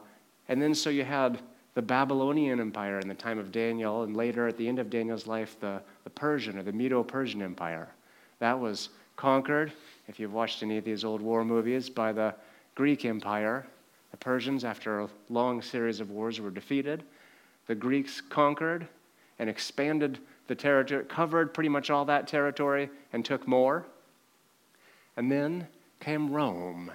and 0.50 0.60
then 0.60 0.74
so 0.74 0.90
you 0.90 1.02
had 1.02 1.38
the 1.72 1.80
Babylonian 1.80 2.60
Empire 2.60 2.98
in 2.98 3.08
the 3.08 3.14
time 3.14 3.38
of 3.38 3.50
Daniel, 3.50 4.02
and 4.02 4.14
later 4.14 4.46
at 4.46 4.58
the 4.58 4.68
end 4.68 4.78
of 4.78 4.90
Daniel's 4.90 5.26
life, 5.26 5.58
the, 5.60 5.80
the 6.04 6.10
Persian 6.10 6.58
or 6.58 6.62
the 6.62 6.72
Medo 6.72 7.02
Persian 7.02 7.40
Empire. 7.40 7.88
That 8.38 8.60
was 8.60 8.90
conquered, 9.16 9.72
if 10.08 10.20
you've 10.20 10.34
watched 10.34 10.62
any 10.62 10.76
of 10.76 10.84
these 10.84 11.06
old 11.06 11.22
war 11.22 11.42
movies, 11.42 11.88
by 11.88 12.12
the 12.12 12.34
Greek 12.74 13.06
Empire. 13.06 13.66
The 14.10 14.18
Persians, 14.18 14.64
after 14.64 15.00
a 15.00 15.08
long 15.30 15.62
series 15.62 16.00
of 16.00 16.10
wars, 16.10 16.38
were 16.38 16.50
defeated. 16.50 17.02
The 17.66 17.74
Greeks 17.74 18.20
conquered 18.20 18.86
and 19.38 19.48
expanded 19.48 20.18
the 20.48 20.54
territory, 20.54 21.06
covered 21.06 21.54
pretty 21.54 21.70
much 21.70 21.88
all 21.88 22.04
that 22.04 22.28
territory, 22.28 22.90
and 23.14 23.24
took 23.24 23.48
more. 23.48 23.86
And 25.16 25.30
then 25.30 25.66
came 26.00 26.30
Rome. 26.30 26.90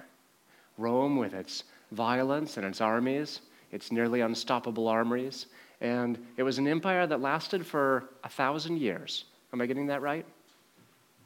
Rome, 0.76 1.16
with 1.16 1.34
its 1.34 1.64
violence 1.92 2.56
and 2.56 2.66
its 2.66 2.80
armies, 2.80 3.40
its 3.72 3.90
nearly 3.90 4.20
unstoppable 4.20 4.88
armies. 4.88 5.46
And 5.80 6.18
it 6.36 6.42
was 6.42 6.58
an 6.58 6.66
empire 6.66 7.06
that 7.06 7.20
lasted 7.20 7.66
for 7.66 8.10
a 8.24 8.28
thousand 8.28 8.78
years. 8.78 9.24
Am 9.52 9.60
I 9.60 9.66
getting 9.66 9.86
that 9.86 10.02
right? 10.02 10.26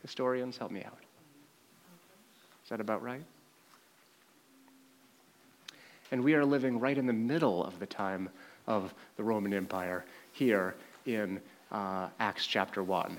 Historians, 0.03 0.57
help 0.57 0.71
me 0.71 0.83
out. 0.85 0.99
Is 2.65 2.71
that 2.71 2.81
about 2.81 3.03
right? 3.03 3.23
And 6.11 6.23
we 6.23 6.35
are 6.35 6.45
living 6.45 6.79
right 6.79 6.97
in 6.97 7.07
the 7.07 7.13
middle 7.13 7.65
of 7.65 7.79
the 7.79 7.87
time 7.87 8.29
of 8.67 8.93
the 9.17 9.25
Roman 9.25 9.55
Empire 9.55 10.05
here 10.33 10.75
in 11.07 11.41
uh, 11.71 12.09
Acts 12.21 12.47
chapter 12.47 12.83
1. 12.83 13.19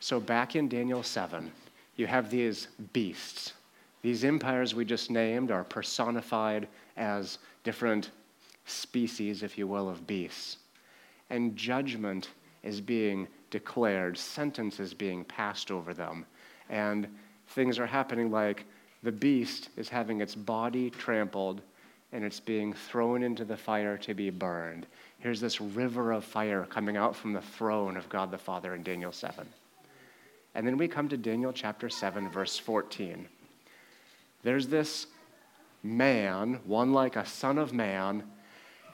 So, 0.00 0.18
back 0.18 0.56
in 0.56 0.68
Daniel 0.68 1.02
7, 1.02 1.50
you 1.96 2.06
have 2.06 2.30
these 2.30 2.68
beasts. 2.92 3.54
These 4.02 4.24
empires 4.24 4.74
we 4.74 4.84
just 4.84 5.10
named 5.10 5.50
are 5.50 5.64
personified 5.64 6.68
as 6.96 7.38
different 7.64 8.10
species, 8.64 9.42
if 9.42 9.58
you 9.58 9.66
will, 9.66 9.88
of 9.88 10.06
beasts. 10.06 10.58
And 11.28 11.56
judgment 11.56 12.30
is 12.62 12.80
being 12.80 13.28
declared, 13.50 14.16
sentence 14.16 14.80
is 14.80 14.94
being 14.94 15.24
passed 15.24 15.70
over 15.70 15.92
them. 15.92 16.24
And 16.68 17.08
things 17.48 17.78
are 17.78 17.86
happening 17.86 18.30
like 18.30 18.64
the 19.02 19.12
beast 19.12 19.70
is 19.76 19.88
having 19.88 20.20
its 20.20 20.34
body 20.34 20.90
trampled 20.90 21.62
and 22.12 22.24
it's 22.24 22.40
being 22.40 22.72
thrown 22.72 23.22
into 23.22 23.44
the 23.44 23.56
fire 23.56 23.96
to 23.98 24.14
be 24.14 24.30
burned. 24.30 24.86
Here's 25.18 25.40
this 25.40 25.60
river 25.60 26.12
of 26.12 26.24
fire 26.24 26.66
coming 26.66 26.96
out 26.96 27.14
from 27.14 27.32
the 27.32 27.40
throne 27.40 27.96
of 27.96 28.08
God 28.08 28.30
the 28.30 28.38
Father 28.38 28.74
in 28.74 28.82
Daniel 28.82 29.12
7. 29.12 29.46
And 30.54 30.66
then 30.66 30.76
we 30.76 30.88
come 30.88 31.08
to 31.08 31.16
Daniel 31.16 31.52
chapter 31.52 31.88
7, 31.88 32.28
verse 32.30 32.58
14. 32.58 33.28
There's 34.42 34.66
this 34.68 35.06
man, 35.82 36.60
one 36.64 36.92
like 36.92 37.16
a 37.16 37.26
son 37.26 37.58
of 37.58 37.72
man, 37.72 38.24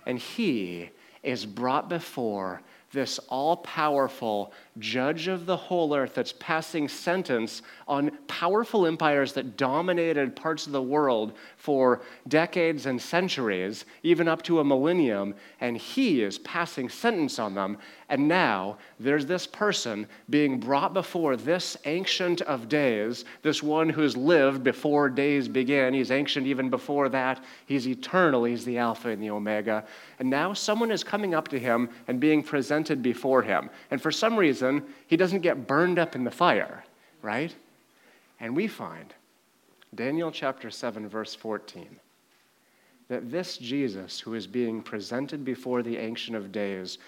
and 0.07 0.19
he 0.19 0.91
is 1.23 1.47
brought 1.47 1.89
before 1.89 2.63
this 2.93 3.19
all 3.29 3.59
powerful 3.59 4.53
judge 4.79 5.29
of 5.29 5.47
the 5.47 5.57
whole 5.57 5.95
earth 5.95 6.15
that's 6.15 6.35
passing 6.39 6.89
sentence 6.89 7.63
on 7.89 8.11
powerful 8.29 8.87
empires 8.87 9.33
that 9.33 9.57
dominated 9.57 10.37
parts 10.37 10.67
of 10.67 10.73
the 10.73 10.83
world 10.83 11.33
for 11.57 12.03
decades 12.29 12.87
and 12.87 13.01
centuries, 13.01 13.85
even 14.03 14.29
up 14.29 14.43
to 14.43 14.61
a 14.61 14.65
millennium, 14.65 15.35
and 15.61 15.77
he 15.77 16.23
is 16.23 16.39
passing 16.39 16.89
sentence 16.89 17.39
on 17.39 17.55
them. 17.55 17.79
And 18.09 18.29
now 18.29 18.79
there's 19.01 19.27
this 19.27 19.47
person 19.47 20.07
being 20.31 20.61
brought 20.61 20.95
before 20.95 21.37
this 21.37 21.77
ancient 21.87 22.43
of 22.43 22.69
days, 22.69 23.25
this 23.43 23.63
one 23.63 23.89
who's 23.89 24.17
lived 24.17 24.63
before 24.63 25.09
days 25.09 25.49
began. 25.49 25.93
He's 25.93 26.11
ancient 26.11 26.47
even 26.47 26.71
before 26.71 27.09
that. 27.09 27.43
He's 27.67 27.89
eternal. 27.89 28.45
He's 28.45 28.65
the 28.65 28.79
Alpha 28.79 29.09
and 29.09 29.23
the 29.23 29.31
Omega. 29.31 29.85
And 30.19 30.31
now 30.31 30.53
someone 30.53 30.91
is 30.91 31.03
coming 31.03 31.35
up 31.35 31.49
to 31.49 31.59
him 31.59 31.89
and 32.07 32.21
being 32.21 32.43
presented 32.87 33.03
before 33.03 33.43
him. 33.43 33.69
And 33.91 34.01
for 34.01 34.13
some 34.13 34.37
reason, 34.37 34.83
he 35.09 35.17
doesn't 35.17 35.41
get 35.41 35.67
burned 35.67 35.99
up 35.99 36.15
in 36.15 36.25
the 36.25 36.31
fire, 36.31 36.85
right? 37.23 37.55
And 38.39 38.55
we 38.55 38.69
find, 38.69 39.13
Daniel 39.95 40.31
chapter 40.31 40.71
7, 40.71 41.09
verse 41.09 41.35
14, 41.35 41.99
that 43.09 43.31
this 43.31 43.59
Jesus 43.59 44.21
who 44.21 44.35
is 44.35 44.47
being 44.47 44.83
presented 44.83 45.45
before 45.45 45.83
the 45.83 45.97
Ancient 45.97 46.37
of 46.37 46.53
Days, 46.53 46.99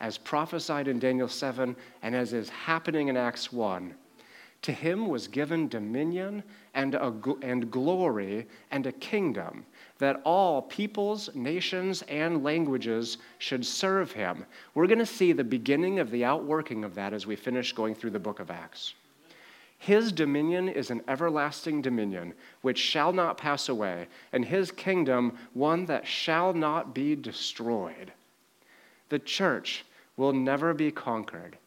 as 0.00 0.16
prophesied 0.16 0.88
in 0.88 0.98
Daniel 0.98 1.28
7 1.28 1.76
and 2.02 2.14
as 2.14 2.32
is 2.32 2.48
happening 2.48 3.08
in 3.08 3.16
Acts 3.16 3.52
1, 3.52 3.94
to 4.62 4.72
him 4.72 5.08
was 5.08 5.28
given 5.28 5.68
dominion 5.68 6.42
and, 6.74 6.94
a, 6.94 7.12
and 7.42 7.70
glory 7.70 8.46
and 8.70 8.86
a 8.86 8.92
kingdom 8.92 9.64
that 10.00 10.20
all 10.24 10.62
peoples, 10.62 11.28
nations, 11.34 12.02
and 12.08 12.42
languages 12.42 13.18
should 13.38 13.64
serve 13.64 14.10
him. 14.10 14.46
We're 14.74 14.86
going 14.86 14.98
to 14.98 15.06
see 15.06 15.32
the 15.32 15.44
beginning 15.44 15.98
of 15.98 16.10
the 16.10 16.24
outworking 16.24 16.84
of 16.84 16.94
that 16.94 17.12
as 17.12 17.26
we 17.26 17.36
finish 17.36 17.72
going 17.72 17.94
through 17.94 18.10
the 18.10 18.18
book 18.18 18.40
of 18.40 18.50
Acts. 18.50 18.94
His 19.78 20.10
dominion 20.10 20.68
is 20.68 20.90
an 20.90 21.02
everlasting 21.06 21.82
dominion 21.82 22.34
which 22.62 22.78
shall 22.78 23.12
not 23.12 23.38
pass 23.38 23.68
away, 23.68 24.08
and 24.32 24.44
his 24.44 24.70
kingdom 24.70 25.38
one 25.52 25.84
that 25.86 26.06
shall 26.06 26.52
not 26.54 26.94
be 26.94 27.14
destroyed. 27.14 28.12
The 29.10 29.18
church 29.18 29.84
will 30.16 30.32
never 30.32 30.72
be 30.72 30.90
conquered, 30.90 31.58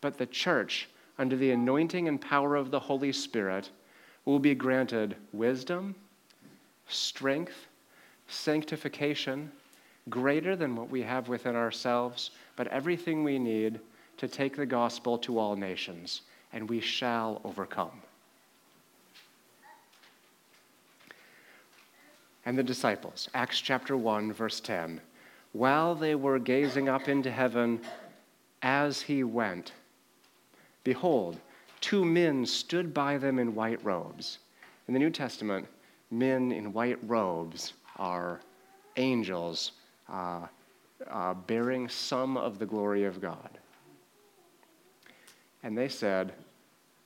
but 0.00 0.16
the 0.16 0.26
church, 0.26 0.88
under 1.18 1.36
the 1.36 1.50
anointing 1.50 2.08
and 2.08 2.20
power 2.20 2.56
of 2.56 2.70
the 2.70 2.80
Holy 2.80 3.12
Spirit, 3.12 3.70
will 4.24 4.38
be 4.38 4.54
granted 4.54 5.16
wisdom, 5.32 5.94
strength, 6.86 7.66
sanctification, 8.28 9.50
greater 10.10 10.56
than 10.56 10.76
what 10.76 10.90
we 10.90 11.02
have 11.02 11.28
within 11.28 11.56
ourselves, 11.56 12.30
but 12.56 12.66
everything 12.68 13.24
we 13.24 13.38
need 13.38 13.80
to 14.16 14.28
take 14.28 14.56
the 14.56 14.66
gospel 14.66 15.18
to 15.18 15.38
all 15.38 15.56
nations 15.56 16.22
and 16.52 16.68
we 16.68 16.80
shall 16.80 17.40
overcome. 17.44 18.00
And 22.46 22.56
the 22.58 22.62
disciples, 22.62 23.28
Acts 23.34 23.60
chapter 23.60 23.96
1, 23.96 24.32
verse 24.32 24.60
10. 24.60 25.00
While 25.52 25.94
they 25.94 26.14
were 26.14 26.38
gazing 26.38 26.88
up 26.88 27.08
into 27.08 27.30
heaven 27.30 27.80
as 28.62 29.00
he 29.00 29.24
went, 29.24 29.72
behold, 30.84 31.38
two 31.80 32.04
men 32.04 32.44
stood 32.44 32.92
by 32.92 33.18
them 33.18 33.38
in 33.38 33.54
white 33.54 33.82
robes. 33.84 34.38
In 34.86 34.94
the 34.94 35.00
New 35.00 35.10
Testament, 35.10 35.66
men 36.10 36.52
in 36.52 36.72
white 36.72 36.98
robes 37.02 37.72
are 37.96 38.40
angels 38.96 39.72
uh, 40.08 40.46
uh, 41.10 41.34
bearing 41.34 41.88
some 41.88 42.36
of 42.36 42.58
the 42.58 42.66
glory 42.66 43.04
of 43.04 43.20
God. 43.20 43.58
And 45.62 45.76
they 45.76 45.88
said, 45.88 46.32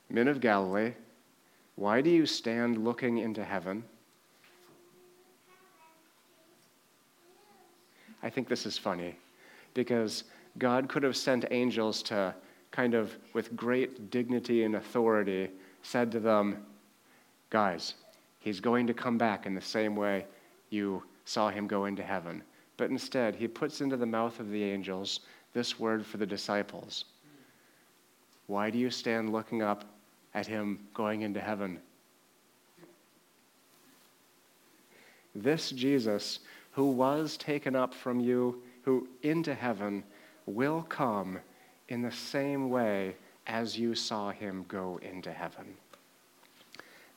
Men 0.09 0.27
of 0.27 0.41
Galilee, 0.41 0.93
why 1.75 2.01
do 2.01 2.09
you 2.09 2.25
stand 2.25 2.83
looking 2.83 3.19
into 3.19 3.43
heaven? 3.43 3.83
I 8.21 8.29
think 8.29 8.49
this 8.49 8.65
is 8.65 8.77
funny 8.77 9.15
because 9.73 10.25
God 10.57 10.89
could 10.89 11.03
have 11.03 11.15
sent 11.15 11.45
angels 11.51 12.03
to 12.03 12.35
kind 12.71 12.93
of, 12.93 13.15
with 13.33 13.55
great 13.55 14.11
dignity 14.11 14.63
and 14.63 14.75
authority, 14.75 15.49
said 15.83 16.11
to 16.11 16.19
them, 16.19 16.65
Guys, 17.49 17.95
he's 18.39 18.59
going 18.59 18.85
to 18.87 18.93
come 18.93 19.17
back 19.17 19.45
in 19.45 19.55
the 19.55 19.61
same 19.61 19.95
way 19.95 20.25
you 20.69 21.03
saw 21.25 21.49
him 21.49 21.67
go 21.67 21.85
into 21.85 22.03
heaven. 22.03 22.43
But 22.77 22.89
instead, 22.89 23.35
he 23.35 23.47
puts 23.47 23.81
into 23.81 23.97
the 23.97 24.05
mouth 24.05 24.39
of 24.39 24.49
the 24.49 24.63
angels 24.63 25.21
this 25.53 25.79
word 25.79 26.05
for 26.05 26.17
the 26.17 26.25
disciples 26.25 27.05
Why 28.47 28.69
do 28.69 28.77
you 28.77 28.89
stand 28.89 29.31
looking 29.31 29.61
up 29.61 29.85
at 30.33 30.47
him 30.47 30.79
going 30.93 31.21
into 31.21 31.39
heaven. 31.39 31.79
This 35.35 35.71
Jesus, 35.71 36.39
who 36.71 36.91
was 36.91 37.37
taken 37.37 37.75
up 37.75 37.93
from 37.93 38.19
you, 38.19 38.61
who 38.83 39.07
into 39.23 39.53
heaven, 39.53 40.03
will 40.45 40.83
come 40.83 41.39
in 41.89 42.01
the 42.01 42.11
same 42.11 42.69
way 42.69 43.15
as 43.47 43.77
you 43.77 43.95
saw 43.95 44.31
him 44.31 44.65
go 44.67 44.99
into 45.01 45.31
heaven. 45.31 45.65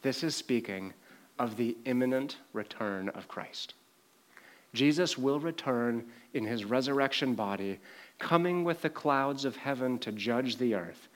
This 0.02 0.22
is 0.22 0.34
speaking 0.34 0.92
of 1.42 1.56
the 1.56 1.76
imminent 1.86 2.36
return 2.52 3.08
of 3.08 3.26
Christ. 3.26 3.74
Jesus 4.74 5.18
will 5.18 5.40
return 5.40 6.04
in 6.34 6.44
his 6.44 6.64
resurrection 6.64 7.34
body, 7.34 7.80
coming 8.20 8.62
with 8.62 8.80
the 8.80 8.88
clouds 8.88 9.44
of 9.44 9.56
heaven 9.56 9.98
to 9.98 10.12
judge 10.12 10.56
the 10.56 10.76
earth. 10.76 11.08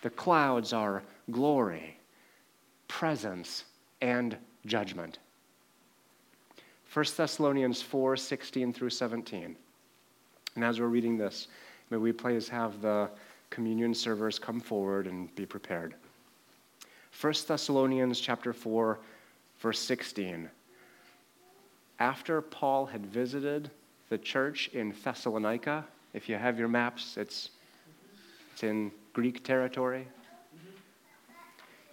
The 0.00 0.08
clouds 0.08 0.72
are 0.72 1.02
glory, 1.30 1.98
presence, 2.88 3.64
and 4.00 4.38
judgment. 4.64 5.18
1 6.94 7.04
Thessalonians 7.14 7.82
4 7.82 8.16
16 8.16 8.72
through 8.72 8.88
17. 8.88 9.54
And 10.54 10.64
as 10.64 10.80
we're 10.80 10.86
reading 10.86 11.18
this, 11.18 11.48
may 11.90 11.98
we 11.98 12.10
please 12.10 12.48
have 12.48 12.80
the 12.80 13.10
communion 13.50 13.92
servers 13.92 14.38
come 14.38 14.60
forward 14.60 15.06
and 15.06 15.32
be 15.34 15.44
prepared. 15.44 15.94
1 17.20 17.34
Thessalonians 17.46 18.18
chapter 18.18 18.54
4 18.54 18.98
verse 19.64 19.80
16. 19.80 20.50
After 21.98 22.42
Paul 22.42 22.84
had 22.84 23.06
visited 23.06 23.70
the 24.10 24.18
church 24.18 24.68
in 24.74 24.94
Thessalonica, 25.02 25.86
if 26.12 26.28
you 26.28 26.34
have 26.34 26.58
your 26.58 26.68
maps, 26.68 27.16
it's, 27.16 27.48
it's 28.52 28.62
in 28.62 28.92
Greek 29.14 29.42
territory. 29.42 30.06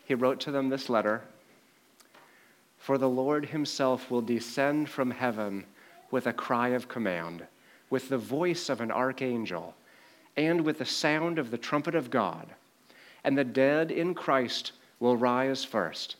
He 0.03 0.15
wrote 0.15 0.41
to 0.41 0.51
them 0.51 0.67
this 0.67 0.89
letter 0.89 1.22
For 2.78 2.97
the 2.97 3.07
Lord 3.07 3.45
himself 3.45 4.11
will 4.11 4.22
descend 4.22 4.89
from 4.89 5.09
heaven 5.09 5.63
with 6.11 6.28
a 6.28 6.34
cry 6.34 6.69
of 6.69 6.89
command 6.89 7.47
with 7.89 8.09
the 8.09 8.17
voice 8.17 8.67
of 8.67 8.82
an 8.82 8.91
archangel, 8.91 9.76
and 10.36 10.61
with 10.61 10.80
the 10.80 10.86
sound 10.86 11.39
of 11.39 11.51
the 11.51 11.57
trumpet 11.57 11.95
of 11.95 12.09
God, 12.09 12.47
and 13.24 13.38
the 13.38 13.45
dead 13.45 13.91
in 13.91 14.13
Christ 14.13 14.74
will 14.99 15.15
rise 15.15 15.63
first. 15.63 16.17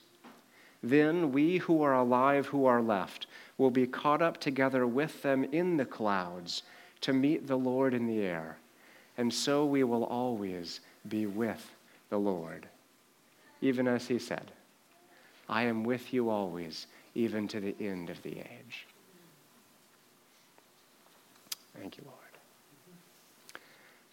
Then 0.84 1.32
we 1.32 1.58
who 1.58 1.84
are 1.84 1.94
alive, 1.94 2.48
who 2.48 2.66
are 2.66 2.82
left, 2.82 3.28
will 3.58 3.72
be 3.72 3.86
caught 3.86 4.22
up 4.22 4.40
together 4.40 4.88
with 4.88 5.22
them 5.22 5.44
in 5.52 5.78
the 5.78 5.86
clouds 5.86 6.64
to 7.02 7.14
meet 7.14 7.48
the 7.48 7.58
Lord 7.58 7.94
in 7.94 8.08
the 8.08 8.22
air, 8.22 8.58
and 9.18 9.34
so 9.34 9.66
we 9.66 9.84
will 9.84 10.04
always 10.06 10.80
be 11.08 11.26
with 11.26 11.72
the 12.10 12.18
Lord. 12.18 12.68
Even 13.62 13.88
as 13.88 14.08
he 14.08 14.18
said, 14.18 14.52
I 15.48 15.64
am 15.64 15.84
with 15.84 16.14
you 16.14 16.30
always, 16.30 16.88
even 17.14 17.48
to 17.50 17.60
the 17.60 17.76
end 17.80 18.10
of 18.10 18.22
the 18.24 18.40
age. 18.40 18.88
Thank 21.78 21.98
you, 21.98 22.04
Lord. 22.06 22.18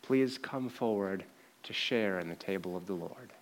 Please 0.02 0.38
come 0.38 0.68
forward 0.68 1.24
to 1.62 1.72
share 1.72 2.18
in 2.18 2.28
the 2.28 2.36
table 2.36 2.76
of 2.76 2.86
the 2.86 2.94
Lord. 2.94 3.32